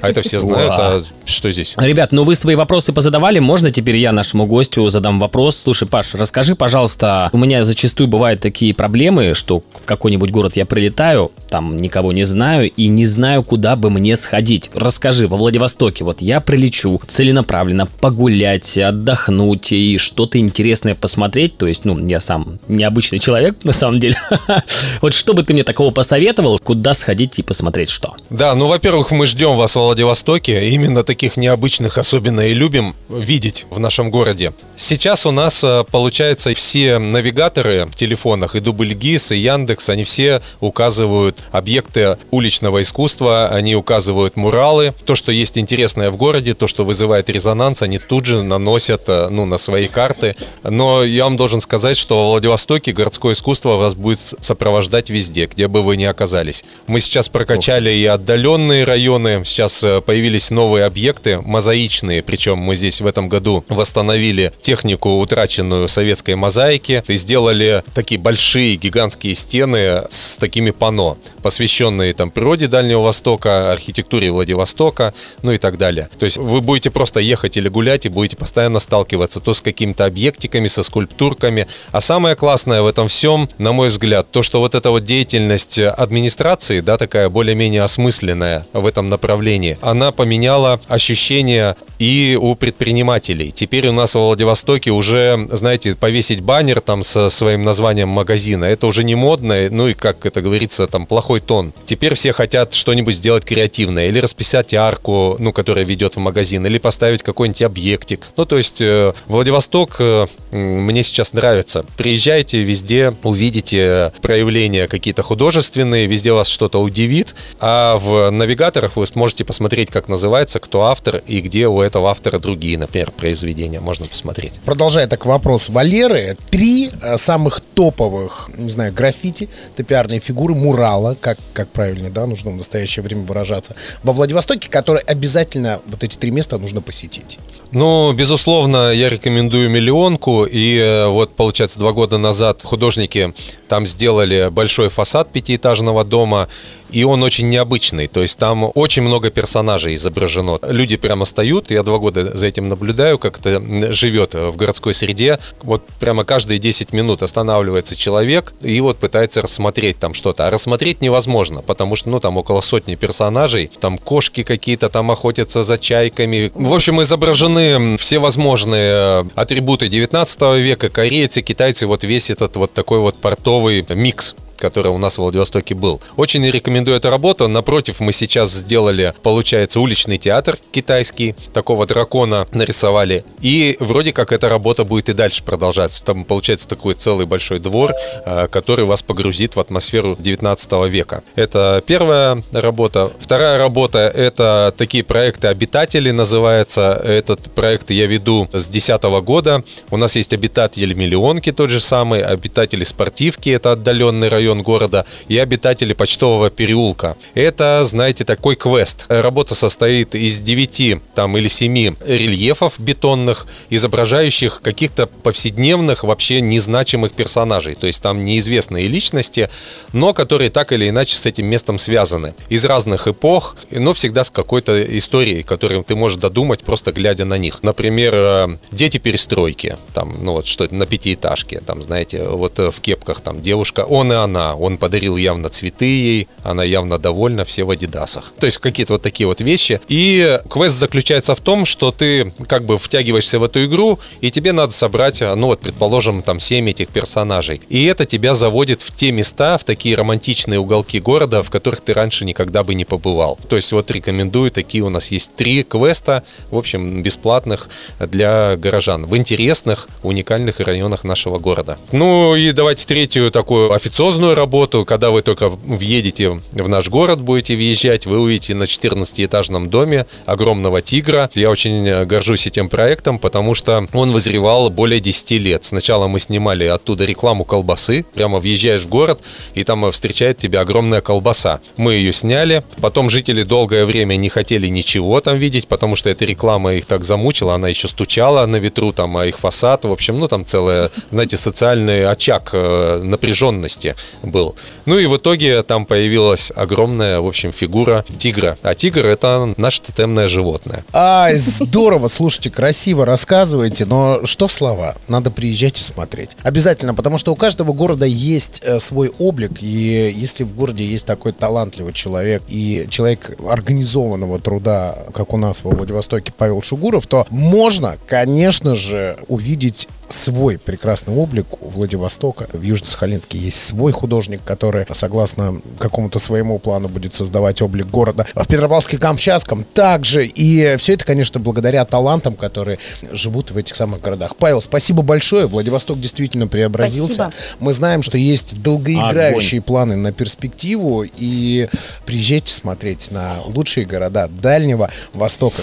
А 0.00 0.08
это 0.08 0.22
все 0.22 0.38
знают, 0.38 0.72
а 0.72 1.00
что 1.24 1.50
здесь? 1.52 1.74
Ребят, 1.78 2.12
ну 2.12 2.24
вы 2.24 2.34
свои 2.34 2.54
вопросы 2.54 2.92
позадавали, 2.92 3.38
можно 3.38 3.70
теперь 3.70 3.96
я 3.96 4.12
нашему 4.12 4.46
гостю 4.46 4.88
задам 4.88 5.18
вопрос? 5.18 5.56
Слушай, 5.56 5.88
Паш, 5.88 6.14
расскажи, 6.14 6.54
пожалуйста, 6.54 7.30
у 7.32 7.38
меня 7.38 7.64
зачастую 7.64 8.08
бывают 8.08 8.40
такие 8.40 8.74
проблемы, 8.74 9.34
что 9.34 9.60
в 9.60 9.84
какой-нибудь 9.84 10.30
город 10.30 10.56
я 10.56 10.66
прилетаю, 10.66 10.92
летаю, 10.92 11.32
там 11.48 11.76
никого 11.76 12.12
не 12.12 12.24
знаю 12.24 12.70
и 12.70 12.88
не 12.88 13.06
знаю, 13.06 13.42
куда 13.42 13.76
бы 13.76 13.90
мне 13.90 14.16
сходить. 14.16 14.70
Расскажи, 14.74 15.26
во 15.26 15.36
Владивостоке, 15.36 16.04
вот 16.04 16.20
я 16.20 16.40
прилечу 16.40 17.00
целенаправленно 17.06 17.86
погулять, 17.86 18.78
отдохнуть 18.78 19.72
и 19.72 19.98
что-то 19.98 20.38
интересное 20.38 20.94
посмотреть, 20.94 21.56
то 21.56 21.66
есть, 21.66 21.84
ну, 21.84 21.98
я 22.06 22.20
сам 22.20 22.51
необычный 22.68 23.18
человек, 23.18 23.56
на 23.64 23.72
самом 23.72 24.00
деле. 24.00 24.16
Вот 25.00 25.14
что 25.14 25.34
бы 25.34 25.42
ты 25.42 25.52
мне 25.52 25.64
такого 25.64 25.90
посоветовал, 25.90 26.58
куда 26.58 26.94
сходить 26.94 27.38
и 27.38 27.42
посмотреть 27.42 27.90
что? 27.90 28.14
Да, 28.30 28.54
ну, 28.54 28.68
во-первых, 28.68 29.10
мы 29.10 29.26
ждем 29.26 29.56
вас 29.56 29.72
в 29.72 29.80
Владивостоке, 29.80 30.68
именно 30.70 31.02
таких 31.02 31.36
необычных 31.36 31.98
особенно 31.98 32.40
и 32.48 32.54
любим 32.54 32.94
видеть 33.08 33.66
в 33.70 33.78
нашем 33.80 34.10
городе. 34.10 34.52
Сейчас 34.76 35.26
у 35.26 35.30
нас, 35.30 35.62
э, 35.64 35.84
получается, 35.90 36.54
все 36.54 36.98
навигаторы 36.98 37.86
в 37.86 37.96
телефонах, 37.96 38.56
и 38.56 38.60
Дубльгиз, 38.60 39.32
и 39.32 39.38
Яндекс, 39.38 39.88
они 39.88 40.04
все 40.04 40.42
указывают 40.60 41.38
объекты 41.50 42.18
уличного 42.30 42.82
искусства, 42.82 43.48
они 43.48 43.76
указывают 43.76 44.36
муралы, 44.36 44.94
то, 45.04 45.14
что 45.14 45.32
есть 45.32 45.58
интересное 45.58 46.10
в 46.10 46.16
городе, 46.16 46.54
то, 46.54 46.66
что 46.68 46.84
вызывает 46.84 47.30
резонанс, 47.30 47.82
они 47.82 47.98
тут 47.98 48.26
же 48.26 48.42
наносят 48.42 49.02
э, 49.08 49.28
ну, 49.28 49.44
на 49.44 49.58
свои 49.58 49.88
карты. 49.88 50.36
Но 50.64 51.04
я 51.04 51.24
вам 51.24 51.36
должен 51.36 51.60
сказать, 51.60 51.96
что 51.96 52.32
в 52.32 52.36
Владивостоке 52.42 52.90
городское 52.90 53.34
искусство 53.34 53.76
вас 53.76 53.94
будет 53.94 54.18
сопровождать 54.18 55.10
везде, 55.10 55.46
где 55.46 55.68
бы 55.68 55.80
вы 55.84 55.96
ни 55.96 56.02
оказались. 56.02 56.64
Мы 56.88 56.98
сейчас 56.98 57.28
прокачали 57.28 57.90
и 57.90 58.04
отдаленные 58.04 58.82
районы, 58.82 59.42
сейчас 59.44 59.84
э, 59.84 60.00
появились 60.00 60.50
новые 60.50 60.84
объекты, 60.84 61.40
мозаичные, 61.40 62.20
причем 62.20 62.58
мы 62.58 62.74
здесь 62.74 63.00
в 63.00 63.06
этом 63.06 63.28
году 63.28 63.64
восстановили 63.68 64.52
технику, 64.60 65.20
утраченную 65.20 65.86
советской 65.86 66.34
мозаики, 66.34 67.04
и 67.06 67.16
сделали 67.16 67.84
такие 67.94 68.20
большие 68.20 68.74
гигантские 68.74 69.36
стены 69.36 70.02
с 70.10 70.36
такими 70.36 70.72
пано, 70.72 71.18
посвященные 71.42 72.12
там 72.12 72.32
природе 72.32 72.66
Дальнего 72.66 73.02
Востока, 73.02 73.70
архитектуре 73.70 74.32
Владивостока, 74.32 75.14
ну 75.42 75.52
и 75.52 75.58
так 75.58 75.78
далее. 75.78 76.08
То 76.18 76.24
есть 76.24 76.38
вы 76.38 76.60
будете 76.60 76.90
просто 76.90 77.20
ехать 77.20 77.56
или 77.56 77.68
гулять 77.68 78.04
и 78.06 78.08
будете 78.08 78.36
постоянно 78.36 78.80
сталкиваться 78.80 79.38
то 79.38 79.54
с 79.54 79.62
какими-то 79.62 80.06
объектиками, 80.06 80.66
со 80.66 80.82
скульптурками. 80.82 81.68
А 81.92 82.00
самое 82.00 82.31
классное 82.34 82.82
в 82.82 82.86
этом 82.86 83.08
всем, 83.08 83.48
на 83.58 83.72
мой 83.72 83.88
взгляд, 83.88 84.30
то, 84.30 84.42
что 84.42 84.60
вот 84.60 84.74
эта 84.74 84.90
вот 84.90 85.04
деятельность 85.04 85.78
администрации, 85.78 86.80
да, 86.80 86.98
такая 86.98 87.28
более-менее 87.28 87.82
осмысленная 87.82 88.66
в 88.72 88.86
этом 88.86 89.08
направлении, 89.08 89.78
она 89.80 90.12
поменяла 90.12 90.80
ощущение 90.88 91.76
и 91.98 92.38
у 92.40 92.54
предпринимателей. 92.54 93.52
Теперь 93.52 93.88
у 93.88 93.92
нас 93.92 94.14
в 94.14 94.18
Владивостоке 94.18 94.90
уже, 94.90 95.48
знаете, 95.52 95.94
повесить 95.94 96.40
баннер 96.40 96.80
там 96.80 97.02
со 97.02 97.30
своим 97.30 97.62
названием 97.62 98.08
магазина, 98.08 98.64
это 98.64 98.86
уже 98.86 99.04
не 99.04 99.14
модно, 99.14 99.68
ну 99.70 99.88
и, 99.88 99.94
как 99.94 100.26
это 100.26 100.40
говорится, 100.40 100.86
там 100.86 101.06
плохой 101.06 101.40
тон. 101.40 101.72
Теперь 101.84 102.14
все 102.14 102.32
хотят 102.32 102.74
что-нибудь 102.74 103.16
сделать 103.16 103.44
креативное, 103.44 104.08
или 104.08 104.18
расписать 104.18 104.74
арку, 104.74 105.36
ну, 105.38 105.52
которая 105.52 105.84
ведет 105.84 106.16
в 106.16 106.18
магазин, 106.18 106.66
или 106.66 106.78
поставить 106.78 107.22
какой-нибудь 107.22 107.62
объектик. 107.62 108.26
Ну, 108.36 108.44
то 108.44 108.58
есть 108.58 108.80
э, 108.80 109.12
Владивосток 109.26 109.96
э, 109.98 110.26
мне 110.50 111.02
сейчас 111.02 111.32
нравится. 111.32 111.84
Приезжайте 112.22 112.62
везде, 112.62 113.16
увидите 113.24 114.12
проявления 114.22 114.86
какие-то 114.86 115.24
художественные, 115.24 116.06
везде 116.06 116.32
вас 116.32 116.46
что-то 116.46 116.80
удивит, 116.80 117.34
а 117.58 117.96
в 117.96 118.30
навигаторах 118.30 118.94
вы 118.94 119.06
сможете 119.06 119.44
посмотреть, 119.44 119.90
как 119.90 120.06
называется, 120.06 120.60
кто 120.60 120.82
автор 120.82 121.20
и 121.26 121.40
где 121.40 121.66
у 121.66 121.80
этого 121.80 122.08
автора 122.08 122.38
другие, 122.38 122.78
например, 122.78 123.10
произведения 123.10 123.80
можно 123.80 124.06
посмотреть. 124.06 124.52
Продолжая 124.64 125.08
так 125.08 125.26
вопрос 125.26 125.68
Валеры, 125.68 126.36
три 126.48 126.92
э, 127.02 127.16
самых 127.16 127.60
топовых, 127.74 128.50
не 128.56 128.70
знаю, 128.70 128.92
граффити, 128.92 129.48
топиарные 129.76 130.20
фигуры 130.20 130.54
мурала, 130.54 131.16
как, 131.20 131.38
как 131.52 131.68
правильно, 131.68 132.10
да, 132.10 132.26
нужно 132.26 132.50
в 132.50 132.56
настоящее 132.56 133.02
время 133.02 133.22
выражаться, 133.22 133.74
во 134.02 134.12
Владивостоке, 134.12 134.68
которые 134.70 135.02
обязательно, 135.02 135.80
вот 135.86 136.02
эти 136.04 136.16
три 136.16 136.30
места 136.30 136.58
нужно 136.58 136.80
посетить. 136.80 137.38
Ну, 137.70 138.12
безусловно, 138.12 138.92
я 138.92 139.08
рекомендую 139.08 139.70
«Миллионку», 139.70 140.44
и 140.44 140.78
э, 140.78 141.06
вот, 141.06 141.34
получается, 141.34 141.78
два 141.78 141.92
года 141.92 142.18
назад 142.18 142.60
художники 142.62 143.32
Там 143.72 143.86
сделали 143.86 144.50
большой 144.50 144.90
фасад 144.90 145.32
пятиэтажного 145.32 146.04
дома, 146.04 146.48
и 146.90 147.04
он 147.04 147.22
очень 147.22 147.48
необычный. 147.48 148.06
То 148.06 148.20
есть 148.20 148.36
там 148.38 148.70
очень 148.74 149.02
много 149.02 149.30
персонажей 149.30 149.94
изображено. 149.94 150.58
Люди 150.62 150.96
прямо 150.96 151.24
стоят, 151.24 151.70
я 151.70 151.82
два 151.82 151.96
года 151.96 152.36
за 152.36 152.46
этим 152.46 152.68
наблюдаю, 152.68 153.18
как 153.18 153.40
это 153.40 153.94
живет 153.94 154.34
в 154.34 154.54
городской 154.56 154.92
среде. 154.92 155.38
Вот 155.62 155.86
прямо 155.98 156.24
каждые 156.24 156.58
10 156.58 156.92
минут 156.92 157.22
останавливается 157.22 157.96
человек 157.96 158.52
и 158.60 158.78
вот 158.82 158.98
пытается 158.98 159.40
рассмотреть 159.40 159.98
там 159.98 160.12
что-то. 160.12 160.46
А 160.46 160.50
рассмотреть 160.50 161.00
невозможно, 161.00 161.62
потому 161.62 161.96
что, 161.96 162.10
ну, 162.10 162.20
там 162.20 162.36
около 162.36 162.60
сотни 162.60 162.94
персонажей, 162.94 163.70
там 163.80 163.96
кошки 163.96 164.42
какие-то 164.42 164.90
там 164.90 165.10
охотятся 165.10 165.62
за 165.62 165.78
чайками. 165.78 166.52
В 166.54 166.74
общем, 166.74 167.00
изображены 167.00 167.96
все 167.96 168.18
возможные 168.18 169.30
атрибуты 169.34 169.88
19 169.88 170.42
века, 170.58 170.90
корейцы, 170.90 171.40
китайцы, 171.40 171.86
вот 171.86 172.04
весь 172.04 172.28
этот 172.28 172.56
вот 172.56 172.74
такой 172.74 172.98
вот 172.98 173.16
портовый 173.16 173.61
микс 173.94 174.34
который 174.62 174.92
у 174.92 174.98
нас 174.98 175.14
в 175.14 175.18
Владивостоке 175.18 175.74
был. 175.74 176.00
Очень 176.16 176.48
рекомендую 176.48 176.96
эту 176.96 177.10
работу. 177.10 177.48
Напротив, 177.48 177.98
мы 177.98 178.12
сейчас 178.12 178.52
сделали, 178.52 179.12
получается, 179.24 179.80
уличный 179.80 180.18
театр 180.18 180.56
китайский. 180.70 181.34
Такого 181.52 181.84
дракона 181.84 182.46
нарисовали. 182.52 183.24
И 183.40 183.76
вроде 183.80 184.12
как 184.12 184.30
эта 184.30 184.48
работа 184.48 184.84
будет 184.84 185.08
и 185.08 185.14
дальше 185.14 185.42
продолжаться. 185.42 186.04
Там 186.04 186.24
получается 186.24 186.68
такой 186.68 186.94
целый 186.94 187.26
большой 187.26 187.58
двор, 187.58 187.90
э, 188.24 188.46
который 188.46 188.84
вас 188.84 189.02
погрузит 189.02 189.56
в 189.56 189.60
атмосферу 189.60 190.16
19 190.16 190.88
века. 190.88 191.24
Это 191.34 191.82
первая 191.84 192.44
работа. 192.52 193.10
Вторая 193.18 193.58
работа— 193.58 193.98
это 194.14 194.72
такие 194.76 195.02
проекты 195.02 195.48
«Обитатели» 195.48 196.12
называется. 196.12 197.00
Этот 197.04 197.52
проект 197.52 197.90
я 197.90 198.06
веду 198.06 198.48
с 198.52 198.68
2010 198.68 199.20
года. 199.22 199.64
У 199.90 199.96
нас 199.96 200.14
есть 200.14 200.32
«Обитатели 200.32 200.94
Миллионки» 200.94 201.50
тот 201.50 201.70
же 201.70 201.80
самый, 201.80 202.22
«Обитатели 202.22 202.84
Спортивки»— 202.84 203.50
это 203.50 203.72
отдаленный 203.72 204.28
район 204.28 204.51
район 204.52 204.62
города, 204.62 205.06
и 205.28 205.38
обитатели 205.38 205.94
почтового 205.94 206.50
переулка. 206.50 207.16
Это, 207.34 207.84
знаете, 207.84 208.24
такой 208.24 208.56
квест. 208.56 209.06
Работа 209.08 209.54
состоит 209.54 210.14
из 210.14 210.38
9 210.38 211.00
там, 211.14 211.36
или 211.36 211.48
7 211.48 211.96
рельефов 212.06 212.74
бетонных, 212.78 213.46
изображающих 213.70 214.60
каких-то 214.62 215.06
повседневных, 215.06 216.04
вообще 216.04 216.40
незначимых 216.40 217.12
персонажей. 217.12 217.74
То 217.74 217.86
есть 217.86 218.02
там 218.02 218.24
неизвестные 218.24 218.88
личности, 218.88 219.48
но 219.92 220.12
которые 220.12 220.50
так 220.50 220.72
или 220.72 220.88
иначе 220.88 221.16
с 221.16 221.26
этим 221.26 221.46
местом 221.46 221.78
связаны. 221.78 222.34
Из 222.50 222.64
разных 222.64 223.08
эпох, 223.08 223.56
но 223.70 223.94
всегда 223.94 224.24
с 224.24 224.30
какой-то 224.30 224.82
историей, 224.98 225.42
которую 225.42 225.84
ты 225.84 225.96
можешь 225.96 226.18
додумать, 226.18 226.62
просто 226.64 226.92
глядя 226.92 227.24
на 227.24 227.38
них. 227.38 227.62
Например, 227.62 228.14
э, 228.14 228.48
дети 228.70 228.98
перестройки, 228.98 229.76
там, 229.94 230.24
ну 230.24 230.32
вот 230.32 230.46
что 230.46 230.68
на 230.70 230.86
пятиэтажке, 230.86 231.60
там, 231.60 231.82
знаете, 231.82 232.24
вот 232.24 232.58
э, 232.58 232.70
в 232.70 232.80
кепках 232.80 233.20
там 233.20 233.40
девушка, 233.40 233.84
он 233.84 234.12
и 234.12 234.16
она 234.16 234.31
она. 234.32 234.56
Он 234.56 234.78
подарил 234.78 235.16
явно 235.16 235.48
цветы 235.48 235.84
ей, 235.84 236.28
она 236.42 236.64
явно 236.64 236.98
довольна, 236.98 237.44
все 237.44 237.64
в 237.64 237.70
адидасах. 237.70 238.32
То 238.40 238.46
есть 238.46 238.58
какие-то 238.58 238.94
вот 238.94 239.02
такие 239.02 239.26
вот 239.26 239.40
вещи. 239.40 239.80
И 239.88 240.40
квест 240.48 240.76
заключается 240.76 241.34
в 241.34 241.40
том, 241.40 241.66
что 241.66 241.92
ты 241.92 242.32
как 242.48 242.64
бы 242.64 242.78
втягиваешься 242.78 243.38
в 243.38 243.44
эту 243.44 243.64
игру, 243.64 243.98
и 244.20 244.30
тебе 244.30 244.52
надо 244.52 244.72
собрать, 244.72 245.20
ну 245.20 245.48
вот, 245.48 245.60
предположим, 245.60 246.22
там 246.22 246.40
7 246.40 246.70
этих 246.70 246.88
персонажей. 246.88 247.60
И 247.68 247.84
это 247.84 248.06
тебя 248.06 248.34
заводит 248.34 248.82
в 248.82 248.94
те 248.94 249.12
места, 249.12 249.58
в 249.58 249.64
такие 249.64 249.94
романтичные 249.94 250.58
уголки 250.58 250.98
города, 250.98 251.42
в 251.42 251.50
которых 251.50 251.80
ты 251.80 251.92
раньше 251.92 252.24
никогда 252.24 252.64
бы 252.64 252.74
не 252.74 252.84
побывал. 252.84 253.38
То 253.48 253.56
есть 253.56 253.72
вот 253.72 253.90
рекомендую, 253.90 254.50
такие 254.50 254.82
у 254.82 254.88
нас 254.88 255.10
есть 255.10 255.34
три 255.36 255.62
квеста, 255.62 256.22
в 256.50 256.56
общем, 256.56 257.02
бесплатных 257.02 257.68
для 257.98 258.56
горожан, 258.56 259.06
в 259.06 259.16
интересных, 259.16 259.88
уникальных 260.02 260.60
районах 260.60 261.04
нашего 261.04 261.38
города. 261.38 261.78
Ну 261.92 262.34
и 262.36 262.52
давайте 262.52 262.86
третью 262.86 263.30
такую 263.30 263.72
официозную 263.72 264.21
основную 264.22 264.36
работу, 264.36 264.84
когда 264.84 265.10
вы 265.10 265.22
только 265.22 265.48
въедете 265.48 266.40
в 266.52 266.68
наш 266.68 266.88
город, 266.88 267.20
будете 267.20 267.56
въезжать, 267.56 268.06
вы 268.06 268.20
увидите 268.20 268.54
на 268.54 268.64
14-этажном 268.64 269.68
доме 269.68 270.06
огромного 270.26 270.80
тигра. 270.80 271.28
Я 271.34 271.50
очень 271.50 271.88
э, 271.88 272.04
горжусь 272.04 272.46
этим 272.46 272.68
проектом, 272.68 273.18
потому 273.18 273.54
что 273.54 273.88
он 273.92 274.12
вызревал 274.12 274.70
более 274.70 275.00
10 275.00 275.30
лет. 275.32 275.64
Сначала 275.64 276.06
мы 276.06 276.20
снимали 276.20 276.66
оттуда 276.66 277.04
рекламу 277.04 277.44
колбасы, 277.44 278.04
прямо 278.14 278.38
въезжаешь 278.38 278.82
в 278.82 278.88
город, 278.88 279.20
и 279.54 279.64
там 279.64 279.90
встречает 279.90 280.38
тебя 280.38 280.60
огромная 280.60 281.00
колбаса. 281.00 281.60
Мы 281.76 281.94
ее 281.94 282.12
сняли, 282.12 282.62
потом 282.80 283.10
жители 283.10 283.42
долгое 283.42 283.86
время 283.86 284.14
не 284.14 284.28
хотели 284.28 284.68
ничего 284.68 285.18
там 285.20 285.36
видеть, 285.36 285.66
потому 285.66 285.96
что 285.96 286.10
эта 286.10 286.24
реклама 286.24 286.74
их 286.74 286.84
так 286.84 287.02
замучила, 287.02 287.54
она 287.54 287.68
еще 287.68 287.88
стучала 287.88 288.46
на 288.46 288.58
ветру, 288.60 288.92
там, 288.92 289.16
а 289.16 289.26
их 289.26 289.38
фасад, 289.40 289.84
в 289.84 289.90
общем, 289.90 290.20
ну, 290.20 290.28
там 290.28 290.46
целая, 290.46 290.90
знаете, 291.10 291.36
социальный 291.36 292.06
очаг 292.06 292.50
э, 292.52 293.02
напряженности 293.02 293.96
был. 294.22 294.54
Ну 294.86 294.98
и 294.98 295.06
в 295.06 295.16
итоге 295.16 295.62
там 295.62 295.86
появилась 295.86 296.52
огромная, 296.54 297.20
в 297.20 297.26
общем, 297.26 297.52
фигура 297.52 298.04
тигра. 298.18 298.58
А 298.62 298.74
тигр— 298.74 299.06
это 299.06 299.54
наше 299.56 299.82
тотемное 299.82 300.28
животное. 300.28 300.84
Ай, 300.92 301.34
здорово, 301.34 302.08
слушайте, 302.08 302.50
красиво 302.50 303.06
рассказываете, 303.06 303.84
но 303.84 304.24
что 304.24 304.48
слова? 304.48 304.96
Надо 305.08 305.30
приезжать 305.30 305.80
и 305.80 305.82
смотреть. 305.82 306.36
Обязательно, 306.42 306.94
потому 306.94 307.18
что 307.18 307.32
у 307.32 307.36
каждого 307.36 307.72
города 307.72 308.06
есть 308.06 308.60
э, 308.64 308.78
свой 308.78 309.12
облик, 309.18 309.62
и 309.62 310.12
если 310.14 310.44
в 310.44 310.54
городе 310.54 310.84
есть 310.84 311.06
такой 311.06 311.32
талантливый 311.32 311.92
человек 311.92 312.42
и 312.48 312.86
человек 312.90 313.36
организованного 313.48 314.38
труда, 314.38 314.98
как 315.14 315.32
у 315.32 315.36
нас 315.36 315.64
во 315.64 315.70
Владивостоке 315.70 316.32
Павел 316.36 316.62
Шугуров, 316.62 317.06
то 317.06 317.26
можно, 317.30 317.98
конечно 318.06 318.76
же, 318.76 319.16
увидеть 319.28 319.88
свой 320.12 320.58
прекрасный 320.58 321.14
облик 321.14 321.46
у 321.60 321.68
Владивостока. 321.68 322.48
В 322.52 322.62
Южно-Сахалинске 322.62 323.38
есть 323.38 323.62
свой 323.62 323.92
художник, 324.02 324.40
который, 324.44 324.84
согласно 324.90 325.62
какому-то 325.78 326.18
своему 326.18 326.58
плану, 326.58 326.88
будет 326.88 327.14
создавать 327.14 327.62
облик 327.62 327.86
города. 327.86 328.26
В 328.34 328.48
Петропавловске-Камчатском 328.48 329.64
также. 329.72 330.26
И 330.26 330.76
все 330.76 330.94
это, 330.94 331.04
конечно, 331.04 331.38
благодаря 331.38 331.84
талантам, 331.84 332.34
которые 332.34 332.80
живут 333.12 333.52
в 333.52 333.56
этих 333.56 333.76
самых 333.76 334.00
городах. 334.00 334.34
Павел, 334.36 334.60
спасибо 334.60 335.02
большое. 335.02 335.46
Владивосток 335.46 336.00
действительно 336.00 336.48
преобразился. 336.48 337.30
Спасибо. 337.30 337.32
Мы 337.60 337.72
знаем, 337.72 338.02
что 338.02 338.18
есть 338.18 338.60
долгоиграющие 338.60 339.60
Огонь. 339.60 339.66
планы 339.66 339.96
на 339.96 340.10
перспективу. 340.10 341.04
И 341.16 341.68
приезжайте 342.04 342.52
смотреть 342.52 343.12
на 343.12 343.36
лучшие 343.44 343.86
города 343.86 344.28
Дальнего 344.28 344.90
Востока. 345.12 345.62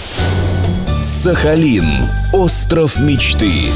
Сахалин. 1.02 1.86
Остров 2.32 2.98
мечты. 3.00 3.70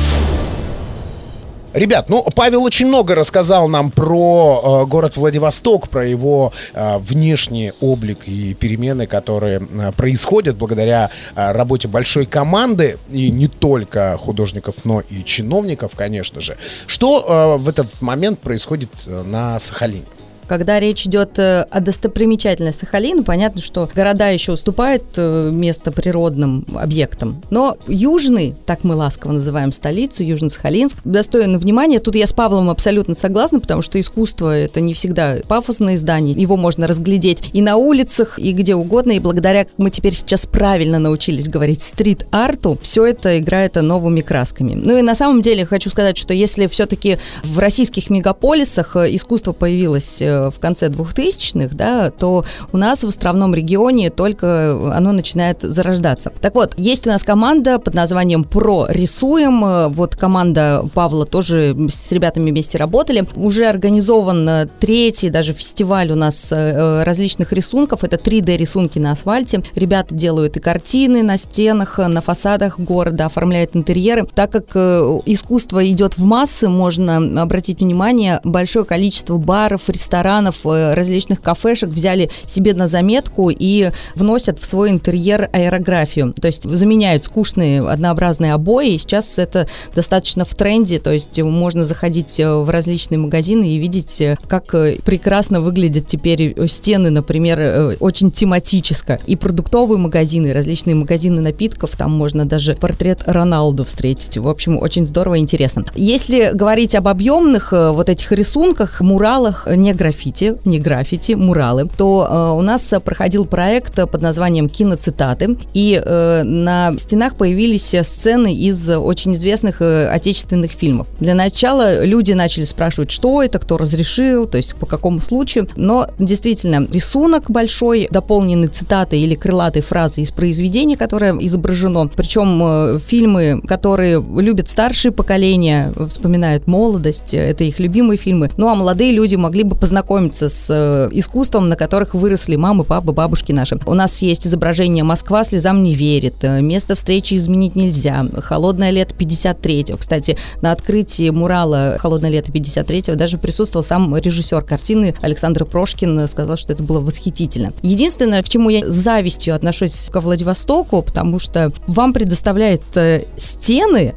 Ребят, 1.75 2.09
ну, 2.09 2.25
Павел 2.37 2.63
очень 2.63 2.87
много 2.87 3.17
рассказал 3.17 3.67
нам 3.67 3.91
про 3.91 4.85
э, 4.85 4.87
город 4.87 5.17
Владивосток, 5.17 5.89
про 5.89 6.07
его 6.07 6.53
э, 6.73 6.99
внешний 6.99 7.73
облик 7.81 8.29
и 8.29 8.55
перемены, 8.55 9.09
которые 9.09 9.59
э, 9.61 9.91
происходят 9.91 10.57
благодаря 10.57 11.11
э, 11.35 11.51
работе 11.51 11.89
большой 11.89 12.27
команды, 12.27 12.97
и 13.11 13.29
не 13.29 13.49
только 13.49 14.17
художников, 14.21 14.85
но 14.85 15.01
и 15.01 15.25
чиновников, 15.25 15.97
конечно 15.97 16.41
же. 16.41 16.57
Что 16.87 17.57
э, 17.59 17.61
в 17.61 17.69
этот 17.69 18.01
момент 18.01 18.39
происходит 18.39 18.91
э, 19.07 19.25
на 19.25 19.59
Сахалине? 19.59 20.05
Когда 20.47 20.81
речь 20.81 21.07
идет 21.07 21.39
э, 21.39 21.63
о 21.71 21.81
достопримечательности 21.81 22.85
Сахалина, 22.85 23.23
понятно, 23.23 23.61
что 23.61 23.89
города 23.95 24.29
еще 24.29 24.53
уступают 24.53 25.05
э, 25.17 25.51
место 25.53 25.93
природным 25.93 26.67
объектам. 26.75 27.43
Но 27.51 27.77
южный, 27.87 28.55
так 28.67 28.85
мы 28.85 28.95
ласково 28.97 29.33
называем 29.33 29.73
столицу, 29.73 30.23
Южно-Сахалинск, 30.23 30.97
достоин 31.05 31.57
внимания. 31.59 31.99
Тут 31.99 32.17
я 32.17 32.27
с 32.27 32.33
Павлом 32.33 32.71
абсолютно 32.71 33.15
согласна, 33.15 33.61
потому 33.61 33.83
что 33.83 34.01
искусство— 34.01 34.57
это 34.59 34.81
не 34.81 34.95
всегда 34.95 35.37
пафосное 35.49 35.99
здание. 35.99 36.35
Его 36.35 36.57
можно 36.57 36.87
разглядеть 36.87 37.51
и 37.53 37.63
на 37.63 37.77
улицах, 37.77 38.39
и 38.39 38.53
где 38.53 38.75
угодно. 38.75 39.13
И 39.13 39.19
благодаря, 39.19 39.65
как 39.65 39.75
мы 39.79 39.91
теперь 39.91 40.15
сейчас 40.15 40.47
правильно 40.47 40.99
научились 40.99 41.49
говорить, 41.49 41.83
стрит-арту, 41.83 42.79
все 42.83 43.07
это 43.07 43.39
играет 43.39 43.75
новыми 43.77 44.21
красками. 44.21 44.75
Ну 44.75 44.99
и 44.99 45.03
на 45.03 45.15
самом 45.15 45.43
деле 45.43 45.65
хочу 45.65 45.91
сказать, 45.91 46.17
что 46.17 46.35
если 46.35 46.67
все-таки 46.67 47.19
в 47.45 47.59
российских 47.59 48.11
мегаполисах 48.11 48.97
э, 48.97 49.15
искусство 49.15 49.53
появилось 49.53 50.21
в 50.51 50.61
конце 50.61 50.89
2000-х, 50.89 51.75
да, 51.75 52.11
то 52.11 52.45
у 52.73 52.77
нас 52.77 53.05
в 53.05 53.09
островном 53.09 53.55
регионе 53.55 54.11
только 54.11 54.95
оно 54.95 55.13
начинает 55.13 55.59
зарождаться. 55.63 56.33
Так 56.41 56.55
вот, 56.55 56.75
есть 56.77 57.07
у 57.07 57.11
нас 57.11 57.23
команда 57.23 57.79
под 57.79 57.95
названием 57.95 58.45
«Про 58.45 58.87
рисуем». 58.89 59.93
Вот 59.93 60.17
команда 60.17 60.85
Павла 60.95 61.27
тоже 61.27 61.77
с 61.91 62.13
ребятами 62.13 62.51
вместе 62.51 62.79
работали. 62.79 63.27
Уже 63.37 63.67
организован 63.67 64.69
третий 64.81 65.31
даже 65.31 65.53
фестиваль 65.53 66.11
у 66.11 66.15
нас 66.15 66.53
э, 66.53 67.03
различных 67.03 67.53
рисунков. 67.53 68.05
Это 68.05 68.17
3D-рисунки 68.17 68.99
на 68.99 69.13
асфальте. 69.13 69.63
Ребята 69.75 70.15
делают 70.15 70.57
и 70.57 70.61
картины 70.61 71.23
на 71.23 71.37
стенах, 71.37 71.99
на 71.99 72.21
фасадах 72.21 72.79
города, 72.79 73.27
оформляют 73.27 73.75
интерьеры. 73.75 74.27
Так 74.35 74.53
как 74.53 74.67
э, 74.75 75.21
искусство 75.27 75.89
идет 75.91 76.17
в 76.17 76.25
массы, 76.25 76.69
можно 76.69 77.43
обратить 77.43 77.81
внимание, 77.81 78.41
большое 78.45 78.85
количество 78.85 79.37
баров, 79.37 79.89
ресторанов, 79.89 80.24
ресторанов, 80.25 80.65
э, 80.65 80.95
различных 80.95 81.41
кафешек 81.41 81.91
взяли 81.91 82.31
себе 82.47 82.75
на 82.75 82.89
заметку 82.89 83.51
и 83.51 83.91
вносят 84.15 84.59
в 84.59 84.65
свой 84.65 84.91
интерьер 84.91 85.49
аэрографию. 85.53 86.33
То 86.33 86.47
есть 86.47 86.65
заменяют 86.65 87.25
скучные 87.25 87.87
однообразные 87.87 88.55
обои. 88.55 88.95
И 88.95 88.99
сейчас 88.99 89.39
это 89.39 89.69
достаточно 89.95 90.45
в 90.45 90.55
тренде. 90.55 90.99
То 90.99 91.13
есть 91.13 91.39
можно 91.41 91.85
заходить 91.85 92.41
э, 92.41 92.55
в 92.55 92.71
различные 92.71 93.19
магазины 93.19 93.69
и 93.69 93.79
видеть, 93.79 94.21
э, 94.21 94.37
как 94.49 94.71
прекрасно 95.05 95.61
выглядят 95.61 96.07
теперь 96.07 96.55
стены, 96.69 97.11
например, 97.11 97.97
очень 98.01 98.31
тематически. 98.31 99.21
И 99.27 99.37
продуктовые 99.37 99.99
магазины, 99.99 100.53
различные 100.53 100.95
магазины 100.95 101.41
напитков, 101.41 101.97
там 101.97 102.13
можно 102.13 102.45
даже 102.45 102.75
портрет 102.75 103.23
Роналду 103.27 103.85
встретить. 103.85 104.39
В 104.39 104.49
общем, 104.49 104.79
очень 104.79 105.07
здорово 105.07 105.35
и 105.35 105.41
интересно. 105.41 105.85
Если 105.95 106.51
говорить 106.55 106.95
об 106.95 107.09
объемных 107.09 107.73
вот 107.73 108.09
этих 108.09 108.33
рисунках, 108.33 109.01
муралах, 109.01 109.67
не 109.77 109.93
граффити, 110.15 110.55
не 110.65 110.79
граффити, 110.79 111.33
муралы, 111.33 111.89
то 111.97 112.29
э, 112.31 112.59
у 112.59 112.63
нас 112.63 112.95
проходил 113.05 113.47
проект 113.47 113.95
под 113.95 114.23
названием 114.23 114.69
«Киноцитаты», 114.69 115.57
и 115.75 116.01
э, 116.05 116.43
на 116.45 116.95
стенах 116.99 117.37
появились 117.37 117.95
сцены 118.03 118.55
из 118.55 118.89
очень 118.89 119.33
известных 119.33 119.83
э, 119.83 120.09
отечественных 120.09 120.73
фильмов. 120.73 121.07
Для 121.21 121.35
начала 121.35 122.05
люди 122.05 122.33
начали 122.33 122.65
спрашивать, 122.65 123.11
что 123.11 123.43
это, 123.43 123.59
кто 123.59 123.77
разрешил, 123.77 124.47
то 124.47 124.57
есть 124.57 124.77
по 124.77 124.87
какому 124.87 125.21
случаю, 125.21 125.69
но 125.77 126.09
действительно 126.19 126.87
рисунок 126.91 127.51
большой, 127.51 128.09
дополненный 128.11 128.69
цитатой 128.69 129.21
или 129.21 129.35
крылатой 129.35 129.83
фразой 129.83 130.25
из 130.25 130.31
произведения, 130.31 130.97
которое 130.97 131.37
изображено, 131.41 132.09
причем 132.09 132.63
э, 132.63 132.99
фильмы, 132.99 133.61
которые 133.67 134.23
любят 134.23 134.69
старшие 134.69 135.13
поколения, 135.13 135.93
вспоминают 136.09 136.67
молодость, 136.67 137.35
это 137.35 137.65
их 137.65 137.81
любимые 137.81 138.19
фильмы, 138.19 138.51
ну 138.57 138.69
а 138.69 138.75
молодые 138.75 139.13
люди 139.13 139.35
могли 139.37 139.65
бы 139.65 139.75
познакомиться 139.75 140.04
с 140.49 140.69
э, 140.71 141.09
искусством, 141.13 141.69
на 141.69 141.77
которых 141.77 142.15
выросли 142.15 142.57
мамы, 142.57 142.85
папы, 142.85 143.13
бабушки 143.13 143.53
наши. 143.53 143.79
У 143.87 143.95
нас 143.95 144.23
есть 144.23 144.47
изображение 144.47 145.05
«Москва 145.05 145.45
слезам 145.45 145.83
не 145.83 145.95
верит», 145.95 146.37
э, 146.43 146.61
«Место 146.61 146.95
встречи 146.95 147.35
изменить 147.35 147.77
нельзя», 147.77 148.27
«Холодное 148.39 148.91
лето 148.91 149.15
53-го». 149.15 149.97
Кстати, 149.97 150.37
на 150.61 150.73
открытии 150.73 151.31
мурала 151.31 151.97
«Холодное 151.99 152.31
лето 152.31 152.53
53-го» 152.53 153.17
даже 153.17 153.39
присутствовал 153.39 153.85
сам 153.85 154.17
режиссер 154.17 154.63
картины 154.63 155.15
Александр 155.21 155.65
Прошкин, 155.65 156.29
сказал, 156.29 156.57
что 156.57 156.73
это 156.73 156.83
было 156.83 157.01
восхитительно. 157.01 157.73
Единственное, 157.83 158.43
к 158.43 158.49
чему 158.49 158.71
я 158.71 158.89
с 158.89 158.95
завистью 158.95 159.55
отношусь 159.55 160.09
ко 160.11 160.21
Владивостоку, 160.21 161.03
потому 161.03 161.39
что 161.39 161.73
вам 161.87 162.13
предоставляют 162.13 162.83
э, 162.95 163.25
стены 163.37 164.15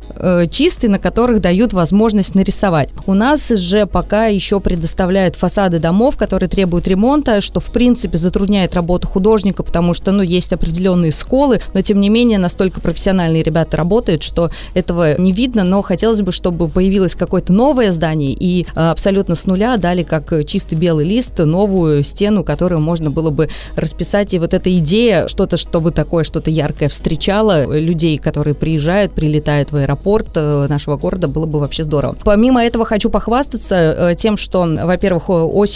чистые, 0.52 0.90
на 0.90 1.00
которых 1.00 1.42
дают 1.42 1.74
возможность 1.74 2.36
нарисовать. 2.36 2.90
У 3.06 3.14
нас 3.14 3.48
же 3.50 3.86
пока 3.86 4.28
еще 4.28 4.60
предоставляют 4.60 5.36
фасады 5.36 5.77
домов, 5.80 6.18
которые 6.18 6.50
требуют 6.50 6.88
ремонта, 6.88 7.42
что 7.42 7.60
в 7.60 7.72
принципе 7.72 8.18
затрудняет 8.18 8.76
работу 8.76 9.08
художника, 9.08 9.64
потому 9.64 9.94
что 9.94 10.12
ну, 10.12 10.22
есть 10.22 10.54
определенные 10.54 11.12
сколы, 11.12 11.60
но 11.74 11.82
тем 11.82 12.00
не 12.00 12.10
менее 12.10 12.40
настолько 12.40 12.82
профессиональные 12.82 13.44
ребята 13.44 13.78
работают, 13.78 14.24
что 14.24 14.52
этого 14.74 15.20
не 15.20 15.32
видно, 15.32 15.64
но 15.64 15.82
хотелось 15.82 16.22
бы, 16.22 16.32
чтобы 16.32 16.68
появилось 16.68 17.16
какое-то 17.16 17.54
новое 17.54 17.92
здание 17.92 18.36
и 18.38 18.66
а, 18.76 18.92
абсолютно 18.92 19.36
с 19.36 19.46
нуля 19.46 19.78
дали 19.78 20.04
как 20.04 20.34
чистый 20.46 20.76
белый 20.76 21.08
лист 21.08 21.38
новую 21.40 22.04
стену, 22.04 22.44
которую 22.44 22.82
можно 22.82 23.12
было 23.12 23.30
бы 23.30 23.50
расписать. 23.76 24.34
И 24.34 24.40
вот 24.40 24.54
эта 24.54 24.76
идея, 24.78 25.28
что-то, 25.28 25.58
чтобы 25.58 25.92
такое, 25.92 26.24
что-то 26.24 26.50
яркое 26.50 26.90
встречало 26.90 27.78
людей, 27.78 28.18
которые 28.18 28.54
приезжают, 28.54 29.12
прилетают 29.14 29.72
в 29.72 29.76
аэропорт 29.76 30.30
э, 30.36 30.68
нашего 30.68 30.98
города, 30.98 31.28
было 31.28 31.46
бы 31.46 31.60
вообще 31.60 31.84
здорово. 31.84 32.18
Помимо 32.24 32.64
этого 32.64 32.86
хочу 32.86 33.10
похвастаться 33.10 33.76
э, 33.76 34.16
тем, 34.16 34.38
что, 34.38 34.68
во-первых, 34.84 35.30
осенью 35.30 35.67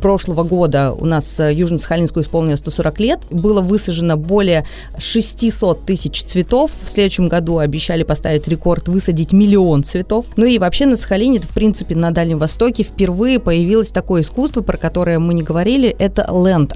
прошлого 0.00 0.42
года 0.42 0.92
у 0.92 1.04
нас 1.04 1.40
э, 1.40 1.52
Южно-Сахалинску 1.52 2.20
исполнилось 2.20 2.60
140 2.60 3.00
лет. 3.00 3.20
Было 3.30 3.60
высажено 3.60 4.16
более 4.16 4.66
600 4.98 5.84
тысяч 5.84 6.22
цветов. 6.22 6.70
В 6.84 6.88
следующем 6.88 7.28
году 7.28 7.58
обещали 7.58 8.02
поставить 8.02 8.48
рекорд 8.48 8.88
высадить 8.88 9.32
миллион 9.32 9.82
цветов. 9.82 10.26
Ну 10.36 10.46
и 10.46 10.58
вообще 10.58 10.86
на 10.86 10.96
Сахалине, 10.96 11.40
в 11.40 11.48
принципе, 11.48 11.94
на 11.94 12.10
Дальнем 12.10 12.38
Востоке 12.38 12.82
впервые 12.82 13.38
появилось 13.38 13.90
такое 13.90 14.22
искусство, 14.22 14.62
про 14.62 14.76
которое 14.76 15.18
мы 15.18 15.34
не 15.34 15.42
говорили, 15.42 15.88
это 15.98 16.26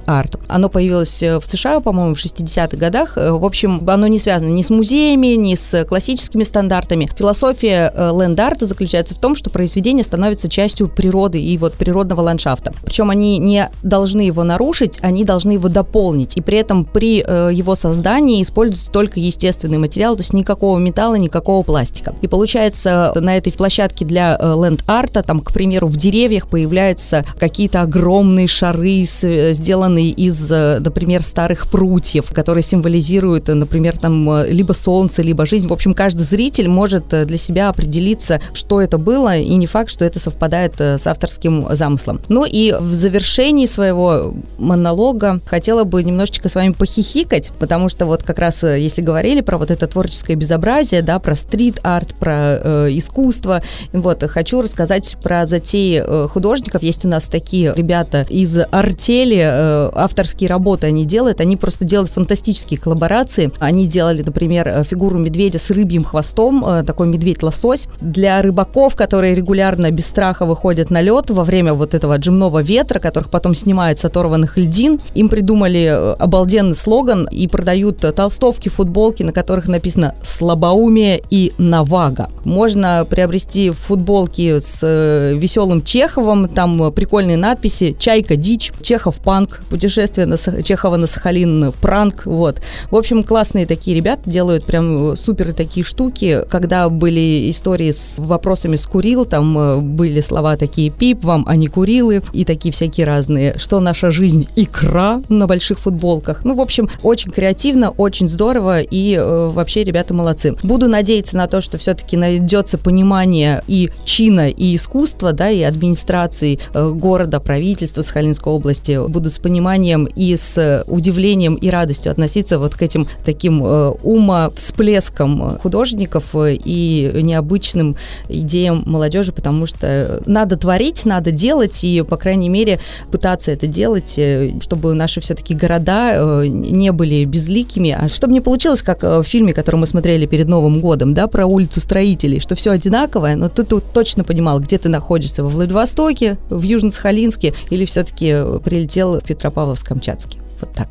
art. 0.07 0.38
Оно 0.48 0.68
появилось 0.68 1.22
э, 1.22 1.38
в 1.38 1.46
США, 1.46 1.81
по-моему, 1.81 2.14
в 2.14 2.24
60-х 2.24 2.77
годах. 2.77 3.18
Э, 3.18 3.33
в 3.33 3.44
общем, 3.44 3.83
оно 3.88 4.07
не 4.07 4.18
связано 4.18 4.48
ни 4.48 4.62
с 4.62 4.70
музеями, 4.70 5.29
ни 5.37 5.55
с 5.55 5.85
классическими 5.85 6.44
стандартами. 6.44 7.11
Философия 7.16 7.92
art 7.94 8.64
заключается 8.64 9.14
в 9.14 9.18
том, 9.18 9.35
что 9.35 9.50
произведение 9.50 10.05
становится 10.05 10.48
частью 10.48 10.88
природы 10.88 11.40
и 11.40 11.59
вот 11.59 11.74
природного 11.74 12.20
ландшафта. 12.20 12.44
Причем 12.85 13.11
они 13.11 13.39
не 13.39 13.71
должны 13.83 14.23
его 14.23 14.45
нарушить, 14.45 14.99
они 15.03 15.25
должны 15.25 15.53
его 15.53 15.69
дополнить. 15.69 16.37
И 16.37 16.41
при 16.41 16.59
этом 16.59 16.85
при 16.85 17.25
э, 17.27 17.51
его 17.53 17.75
создании 17.75 18.43
используется 18.43 18.91
только 18.91 19.21
естественный 19.21 19.79
материал, 19.79 20.17
то 20.17 20.23
есть 20.23 20.33
никакого 20.33 20.79
металла, 20.79 21.17
никакого 21.17 21.63
пластика. 21.63 22.15
И 22.23 22.27
получается 22.27 23.13
на 23.17 23.37
этой 23.37 23.53
площадке 23.53 24.05
для 24.05 24.37
э, 24.39 24.55
ленд-арта, 24.55 25.23
там, 25.23 25.41
к 25.41 25.53
примеру, 25.53 25.87
в 25.87 25.97
деревьях 25.97 26.49
появляются 26.49 27.25
какие-то 27.39 27.83
огромные 27.83 28.47
шары, 28.47 29.05
с, 29.07 29.25
э, 29.25 29.53
сделанные 29.55 30.11
из, 30.11 30.51
э, 30.51 30.79
например, 30.81 31.23
старых 31.23 31.71
прутьев, 31.71 32.33
которые 32.33 32.63
символизируют, 32.63 33.49
например, 33.49 33.99
там 33.99 34.45
либо 34.45 34.73
солнце, 34.73 35.23
либо 35.23 35.47
жизнь. 35.47 35.69
В 35.69 35.73
общем, 35.73 35.95
каждый 35.95 36.23
зритель 36.23 36.69
может 36.69 37.09
для 37.09 37.37
себя 37.37 37.69
определиться, 37.69 38.41
что 38.53 38.81
это 38.81 38.99
было, 38.99 39.37
и 39.37 39.55
не 39.55 39.67
факт, 39.67 39.91
что 39.91 40.05
это 40.05 40.19
совпадает 40.19 40.81
с 40.81 41.07
авторским 41.07 41.67
замыслом. 41.71 42.21
Ну 42.35 42.44
и 42.44 42.73
в 42.73 42.92
завершении 42.92 43.66
своего 43.66 44.35
монолога 44.59 45.38
хотела 45.47 45.85
бы 45.85 46.03
немножечко 46.03 46.49
с 46.49 46.57
вами 46.57 46.73
похихикать, 46.73 47.53
потому 47.61 47.88
что 47.88 48.07
вот 48.07 48.25
как 48.25 48.40
раз 48.40 48.64
э, 48.64 48.81
если 48.81 49.03
говорили 49.03 49.40
про 49.40 49.57
вот 49.57 49.70
это 49.70 49.87
творческое 49.87 50.35
безобразие, 50.35 51.03
да, 51.03 51.20
про 51.20 51.37
стрит-арт, 51.37 52.16
про 52.16 52.33
э, 52.35 52.88
искусство, 52.90 53.62
вот, 53.92 54.25
хочу 54.25 54.62
рассказать 54.62 55.16
про 55.23 55.47
затеи 55.47 56.03
э, 56.05 56.27
художников. 56.27 56.83
Есть 56.83 57.05
у 57.05 57.09
нас 57.09 57.29
такие 57.29 57.73
ребята 57.77 58.27
из 58.29 58.59
артели, 58.68 59.38
э, 59.40 59.90
авторские 59.94 60.51
работы 60.51 60.88
они 60.88 61.05
делают, 61.05 61.40
они 61.40 61.57
просто 61.57 61.85
делают 61.85 62.11
фантастические 62.11 62.81
коллаборации. 62.81 63.53
Они 63.61 63.87
делали, 63.87 64.23
например, 64.23 64.66
э, 64.66 64.83
фигуру 64.83 65.18
медведя 65.18 65.61
с 65.61 65.70
рыбьим 65.70 66.03
хвостом, 66.03 66.64
э, 66.66 66.83
такой 66.83 67.07
медведь-лосось. 67.07 67.87
Для 68.01 68.42
рыбаков, 68.42 68.97
которые 68.97 69.37
регулярно 69.37 69.92
без 69.92 70.07
страха 70.07 70.47
выходят 70.47 70.90
на 70.90 71.01
лед 71.01 71.31
во 71.31 71.44
время 71.44 71.75
вот 71.75 71.94
этого 71.94 72.18
джимного 72.25 72.63
ветра, 72.63 72.99
которых 72.99 73.31
потом 73.31 73.55
снимают 73.55 73.99
с 73.99 74.05
оторванных 74.05 74.57
льдин. 74.57 75.01
Им 75.15 75.29
придумали 75.29 75.85
э, 75.85 76.15
обалденный 76.15 76.77
слоган 76.77 77.29
и 77.31 77.47
продают 77.47 77.99
толстовки, 78.15 78.69
футболки, 78.69 79.23
на 79.23 79.33
которых 79.33 79.69
написано 79.69 80.15
«слабоумие» 80.25 81.23
и 81.31 81.53
«навага». 81.59 82.31
Можно 82.45 83.07
приобрести 83.09 83.71
футболки 83.71 84.59
с 84.59 84.81
э, 84.83 85.35
веселым 85.37 85.83
Чеховым, 85.83 86.49
там 86.49 86.93
прикольные 86.93 87.37
надписи 87.37 87.95
«Чайка 87.99 88.37
дичь», 88.37 88.73
«Чехов 88.81 89.17
панк», 89.17 89.63
«Путешествие 89.69 90.27
на 90.27 90.37
Сах... 90.37 90.63
Чехова 90.63 90.97
на 90.97 91.07
Сахалин 91.07 91.73
пранк», 91.81 92.25
вот. 92.25 92.63
В 92.91 92.97
общем, 92.97 93.23
классные 93.23 93.67
такие 93.67 93.97
ребята 93.97 94.23
делают 94.25 94.65
прям 94.65 95.13
э, 95.13 95.17
супер 95.17 95.53
такие 95.53 95.85
штуки. 95.85 96.43
Когда 96.49 96.89
были 96.89 97.51
истории 97.51 97.91
с 97.91 98.19
вопросами 98.19 98.77
с 98.77 98.87
Курил, 98.87 99.27
там 99.27 99.95
были 99.97 100.21
слова 100.21 100.57
такие 100.57 100.91
«пип 100.91 101.23
вам, 101.23 101.45
а 101.47 101.57
не 101.57 101.69
Курилы» 102.14 102.22
и 102.33 102.44
такие 102.44 102.72
всякие 102.72 103.07
разные, 103.07 103.59
что 103.59 103.81
наша 103.81 104.11
жизнь 104.11 104.48
икра 104.57 105.22
на 105.29 105.46
больших 105.46 105.79
футболках. 105.79 106.44
Ну, 106.44 106.55
в 106.55 106.61
общем, 106.61 106.88
очень 107.03 107.31
креативно, 107.31 107.90
очень 107.90 108.29
здорово 108.29 108.81
и 108.81 109.14
э, 109.14 109.50
вообще 109.53 109.85
ребята 109.85 110.14
молодцы. 110.14 110.57
Буду 110.62 110.88
надеяться 110.88 111.37
на 111.37 111.46
то, 111.46 111.61
что 111.61 111.79
все-таки 111.79 112.16
найдется 112.16 112.79
понимание 112.79 113.62
и 113.66 113.90
чина, 114.05 114.48
и 114.48 114.74
искусства, 114.74 115.33
да, 115.33 115.50
и 115.50 115.62
администрации 115.62 116.59
э, 116.72 116.90
города, 116.90 117.40
правительства 117.40 118.03
Сахалинской 118.03 118.53
области 118.53 119.07
будут 119.09 119.33
с 119.33 119.38
пониманием 119.38 120.07
и 120.07 120.37
с 120.37 120.85
удивлением 120.87 121.55
и 121.55 121.68
радостью 121.70 122.12
относиться 122.12 122.59
вот 122.59 122.74
к 122.74 122.83
этим 122.83 123.09
таким 123.24 123.64
э, 123.64 123.90
ума 124.03 124.50
всплескам 124.50 125.59
художников 125.59 126.35
э, 126.35 126.57
и 126.64 127.11
необычным 127.22 127.96
идеям 128.29 128.83
молодежи, 128.87 129.33
потому 129.33 129.66
что 129.66 130.22
надо 130.27 130.57
творить, 130.57 131.05
надо 131.07 131.31
делать 131.31 131.85
и, 131.85 132.04
по 132.05 132.17
крайней 132.17 132.49
мере, 132.49 132.79
пытаться 133.11 133.51
это 133.51 133.67
делать, 133.67 134.14
э, 134.17 134.51
чтобы 134.61 134.95
наши 134.95 135.21
все-таки 135.21 135.55
города 135.55 136.12
э, 136.14 136.47
не 136.47 136.93
были 136.93 137.25
безликими, 137.25 137.97
а 137.99 138.09
чтобы 138.09 138.33
не 138.33 138.40
получилось, 138.40 138.83
как 138.83 139.05
э, 139.05 139.21
в 139.21 139.25
фильме, 139.25 139.53
который 139.53 139.77
мы 139.77 139.87
смотрели 139.87 140.27
перед 140.27 140.49
Новым 140.49 140.81
годом, 140.81 141.14
да, 141.14 141.27
про 141.27 141.47
улицу 141.47 141.81
строителей, 141.81 142.40
что 142.40 142.55
все 142.55 142.71
одинаковое, 142.73 143.37
но 143.37 143.49
ты 143.49 143.62
тут 143.62 143.85
точно 143.93 144.25
понимал, 144.25 144.61
где 144.61 144.79
ты 144.79 144.88
находишься, 144.88 145.43
во 145.43 145.49
Владивостоке, 145.49 146.38
в 146.51 146.62
Южно-Сахалинске 146.62 147.55
или 147.71 147.85
все-таки 147.85 148.35
прилетел 148.64 149.21
в 149.21 149.25
Петропавловск-Камчатский. 149.25 150.38
Вот 150.61 150.73
так. 150.75 150.88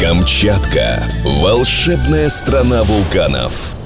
Камчатка– 0.00 1.02
волшебная 1.42 2.28
страна 2.28 2.82
вулканов. 2.82 3.76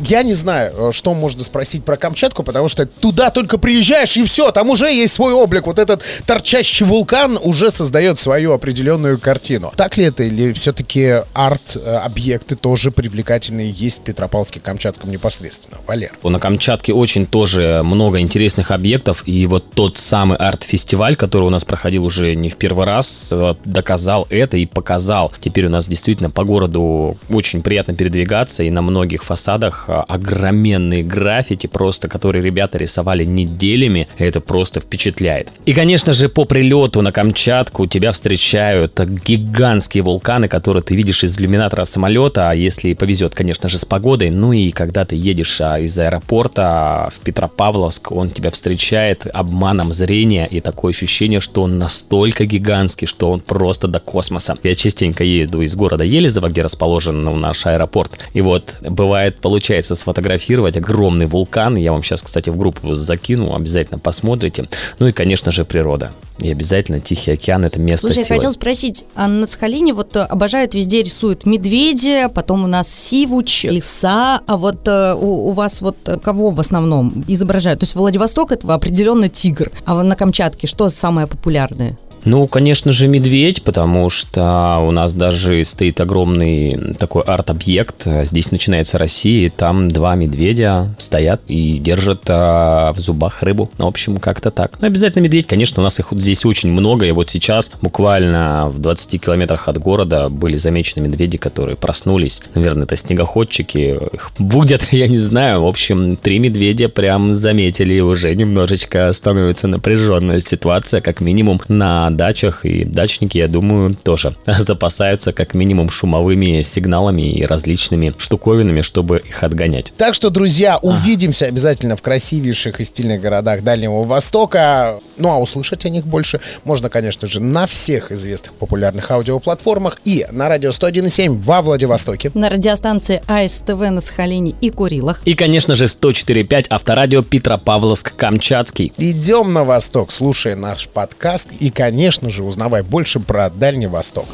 Я 0.00 0.22
не 0.22 0.32
знаю, 0.32 0.72
э, 0.76 0.92
что 0.92 1.14
можно 1.14 1.44
спросить 1.44 1.84
про 1.84 1.96
Камчатку, 1.96 2.42
потому 2.42 2.68
что 2.68 2.86
туда 2.86 3.30
только 3.30 3.58
приезжаешь 3.58 4.16
и 4.16 4.24
все, 4.24 4.50
там 4.50 4.70
уже 4.70 4.86
есть 4.86 5.14
свой 5.14 5.32
облик. 5.32 5.66
Вот 5.66 5.78
этот 5.78 6.02
торчащий 6.26 6.86
вулкан 6.86 7.38
уже 7.42 7.70
создает 7.70 8.18
свою 8.18 8.52
определенную 8.52 9.18
картину. 9.18 9.72
Так 9.76 9.96
ли 9.96 10.04
это 10.04 10.22
или 10.22 10.52
все-таки 10.52 11.22
арт-объекты 11.34 12.56
тоже 12.56 12.90
привлекательные 12.90 13.70
есть 13.70 14.00
в 14.00 14.04
Петропавловске-Камчатском 14.04 15.10
непосредственно? 15.10 15.78
Валер. 15.86 16.12
На 16.22 16.38
Камчатке 16.38 16.92
очень 16.92 17.26
тоже 17.26 17.82
много 17.84 18.20
интересных 18.20 18.70
объектов, 18.70 19.22
и 19.26 19.46
вот 19.46 19.72
тот 19.72 19.98
самый 19.98 20.36
арт-фестиваль, 20.38 21.16
который 21.16 21.44
у 21.44 21.50
нас 21.50 21.64
проходил 21.64 22.04
уже 22.04 22.34
не 22.34 22.48
в 22.48 22.56
первый 22.56 22.86
раз, 22.86 23.32
доказал 23.64 24.26
это 24.30 24.56
и 24.56 24.66
показал. 24.66 25.32
Теперь 25.40 25.66
у 25.66 25.70
нас 25.70 25.88
действительно 25.88 26.30
по 26.30 26.44
городу 26.44 27.16
очень 27.28 27.62
приятно 27.62 27.94
передвигаться, 27.94 28.62
и 28.62 28.70
на 28.70 28.82
многих 28.82 29.24
фасадах 29.24 29.89
огроменные 29.90 31.02
граффити 31.02 31.66
просто, 31.66 32.08
которые 32.08 32.42
ребята 32.42 32.78
рисовали 32.78 33.24
неделями, 33.24 34.08
это 34.18 34.40
просто 34.40 34.80
впечатляет. 34.80 35.48
И, 35.66 35.72
конечно 35.72 36.12
же, 36.12 36.28
по 36.28 36.44
прилету 36.44 37.02
на 37.02 37.12
Камчатку 37.12 37.86
тебя 37.86 38.12
встречают 38.12 38.98
гигантские 39.00 40.02
вулканы, 40.02 40.48
которые 40.48 40.82
ты 40.82 40.94
видишь 40.94 41.24
из 41.24 41.38
иллюминатора 41.38 41.84
самолета, 41.84 42.50
а 42.50 42.54
если 42.54 42.94
повезет, 42.94 43.34
конечно 43.34 43.68
же, 43.68 43.78
с 43.78 43.84
погодой. 43.84 44.30
Ну 44.30 44.52
и 44.52 44.70
когда 44.70 45.04
ты 45.04 45.16
едешь 45.16 45.60
а, 45.60 45.78
из 45.78 45.98
аэропорта 45.98 47.10
в 47.14 47.20
Петропавловск, 47.20 48.12
он 48.12 48.30
тебя 48.30 48.50
встречает 48.50 49.26
обманом 49.32 49.92
зрения 49.92 50.46
и 50.46 50.60
такое 50.60 50.92
ощущение, 50.92 51.40
что 51.40 51.62
он 51.62 51.78
настолько 51.78 52.44
гигантский, 52.46 53.06
что 53.06 53.30
он 53.30 53.40
просто 53.40 53.88
до 53.88 54.00
космоса. 54.00 54.56
Я 54.62 54.74
частенько 54.74 55.24
еду 55.24 55.62
из 55.62 55.74
города 55.74 56.04
Елизово, 56.04 56.48
где 56.48 56.62
расположен 56.62 57.22
ну, 57.22 57.36
наш 57.36 57.66
аэропорт. 57.66 58.18
И 58.32 58.40
вот 58.40 58.76
бывает, 58.80 59.40
получается 59.40 59.79
сфотографировать 59.82 60.76
огромный 60.76 61.26
вулкан. 61.26 61.76
Я 61.76 61.92
вам 61.92 62.02
сейчас, 62.02 62.22
кстати, 62.22 62.50
в 62.50 62.56
группу 62.56 62.94
закину, 62.94 63.54
обязательно 63.54 63.98
посмотрите. 63.98 64.68
Ну 64.98 65.06
и, 65.08 65.12
конечно 65.12 65.52
же, 65.52 65.64
природа. 65.64 66.12
И 66.38 66.50
обязательно 66.50 67.00
Тихий 67.00 67.32
океан– 67.32 67.64
это 67.66 67.78
место 67.78 68.06
Слушай, 68.06 68.24
силы. 68.24 68.34
я 68.34 68.40
хотел 68.40 68.52
спросить, 68.52 69.04
а 69.14 69.28
на 69.28 69.46
Сахалине 69.46 69.92
вот 69.92 70.16
э, 70.16 70.20
обожают 70.20 70.74
везде 70.74 71.02
рисуют 71.02 71.44
медведя, 71.44 72.30
потом 72.30 72.64
у 72.64 72.66
нас 72.66 72.88
сивуч, 72.92 73.64
лиса, 73.64 74.40
а 74.46 74.56
вот 74.56 74.88
э, 74.88 75.14
у, 75.14 75.48
у 75.48 75.50
вас 75.52 75.82
вот 75.82 75.96
э, 76.06 76.18
кого 76.18 76.50
в 76.50 76.60
основном 76.60 77.24
изображают? 77.28 77.80
То 77.80 77.84
есть 77.84 77.94
Владивосток– 77.94 78.52
это 78.52 78.72
определенно 78.72 79.28
тигр, 79.28 79.70
а 79.84 80.02
на 80.02 80.16
Камчатке 80.16 80.66
что 80.66 80.88
самое 80.88 81.26
популярное? 81.26 81.98
Ну, 82.24 82.46
конечно 82.46 82.92
же, 82.92 83.08
медведь, 83.08 83.62
потому 83.62 84.10
что 84.10 84.78
у 84.82 84.90
нас 84.90 85.14
даже 85.14 85.64
стоит 85.64 86.00
огромный 86.00 86.94
такой 86.98 87.22
арт-объект. 87.22 88.06
Здесь 88.24 88.50
начинается 88.50 88.98
Россия, 88.98 89.46
и 89.46 89.50
там 89.50 89.90
два 89.90 90.14
медведя 90.14 90.94
стоят 90.98 91.40
и 91.48 91.78
держат 91.78 92.22
а, 92.28 92.92
в 92.92 92.98
зубах 92.98 93.42
рыбу. 93.42 93.70
В 93.78 93.86
общем, 93.86 94.18
как-то 94.18 94.50
так. 94.50 94.72
Ну, 94.80 94.86
обязательно 94.86 95.22
медведь, 95.22 95.46
конечно, 95.46 95.82
у 95.82 95.84
нас 95.84 95.98
их 95.98 96.08
здесь 96.12 96.44
очень 96.44 96.70
много. 96.70 97.06
И 97.06 97.12
вот 97.12 97.30
сейчас 97.30 97.70
буквально 97.80 98.68
в 98.70 98.78
20 98.78 99.20
километрах 99.20 99.68
от 99.68 99.78
города 99.78 100.28
были 100.28 100.56
замечены 100.56 101.06
медведи, 101.06 101.38
которые 101.38 101.76
проснулись. 101.76 102.42
Наверное, 102.54 102.84
это 102.84 102.96
снегоходчики. 102.96 103.98
Их 104.12 104.32
будет, 104.38 104.88
я 104.92 105.08
не 105.08 105.18
знаю. 105.18 105.62
В 105.62 105.66
общем, 105.66 106.16
три 106.16 106.38
медведя 106.38 106.88
прям 106.88 107.34
заметили, 107.34 108.00
уже 108.00 108.34
немножечко 108.34 109.12
становится 109.12 109.68
напряженная 109.68 110.40
ситуация, 110.40 111.00
как 111.00 111.20
минимум, 111.20 111.60
на 111.68 112.09
дачах, 112.16 112.64
и 112.64 112.84
дачники, 112.84 113.38
я 113.38 113.48
думаю, 113.48 113.94
тоже 113.94 114.34
запасаются 114.46 115.32
как 115.32 115.54
минимум 115.54 115.90
шумовыми 115.90 116.62
сигналами 116.62 117.32
и 117.32 117.44
различными 117.44 118.14
штуковинами, 118.18 118.82
чтобы 118.82 119.18
их 119.18 119.42
отгонять. 119.42 119.92
Так 119.96 120.14
что, 120.14 120.30
друзья, 120.30 120.78
увидимся 120.78 121.46
обязательно 121.46 121.96
в 121.96 122.02
красивейших 122.02 122.80
и 122.80 122.84
стильных 122.84 123.20
городах 123.20 123.62
Дальнего 123.62 124.04
Востока. 124.04 125.00
Ну, 125.16 125.30
а 125.30 125.38
услышать 125.38 125.84
о 125.84 125.88
них 125.88 126.06
больше 126.06 126.40
можно, 126.64 126.88
конечно 126.88 127.28
же, 127.28 127.40
на 127.40 127.66
всех 127.66 128.12
известных 128.12 128.52
популярных 128.54 129.10
аудиоплатформах 129.10 130.00
и 130.04 130.26
на 130.30 130.48
радио 130.48 130.70
101.7 130.70 131.42
во 131.42 131.62
Владивостоке. 131.62 132.30
На 132.34 132.48
радиостанции 132.48 133.22
АСТВ 133.26 133.80
на 133.90 134.00
Сахалине 134.00 134.54
и 134.60 134.70
Курилах. 134.70 135.20
И, 135.24 135.34
конечно 135.34 135.74
же, 135.74 135.84
104.5 135.84 136.66
авторадио 136.70 137.22
Петропавловск-Камчатский. 137.22 138.92
Идем 138.96 139.52
на 139.52 139.64
восток, 139.64 140.12
слушая 140.12 140.56
наш 140.56 140.88
подкаст 140.88 141.48
и, 141.58 141.70
конечно 142.00 142.30
же, 142.30 142.44
узнавай 142.44 142.82
больше 142.82 143.20
про 143.20 143.50
Дальний 143.50 143.86
Восток. 143.86 144.24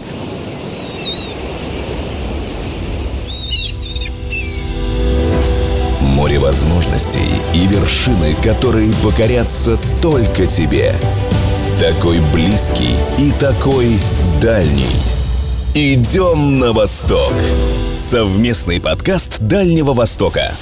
Море 6.01 6.39
возможностей 6.39 7.29
и 7.53 7.67
вершины, 7.67 8.37
которые 8.41 8.93
покорятся 9.03 9.81
только 10.01 10.47
тебе. 10.47 10.95
Такой 11.81 12.21
близкий 12.33 12.95
и 13.19 13.33
такой 13.33 13.99
дальний. 14.41 14.97
Идем 15.75 16.61
на 16.61 16.73
восток. 16.73 17.33
Совместный 17.97 18.81
подкаст 18.81 19.41
Дальнего 19.41 19.93
Востока. 19.93 20.53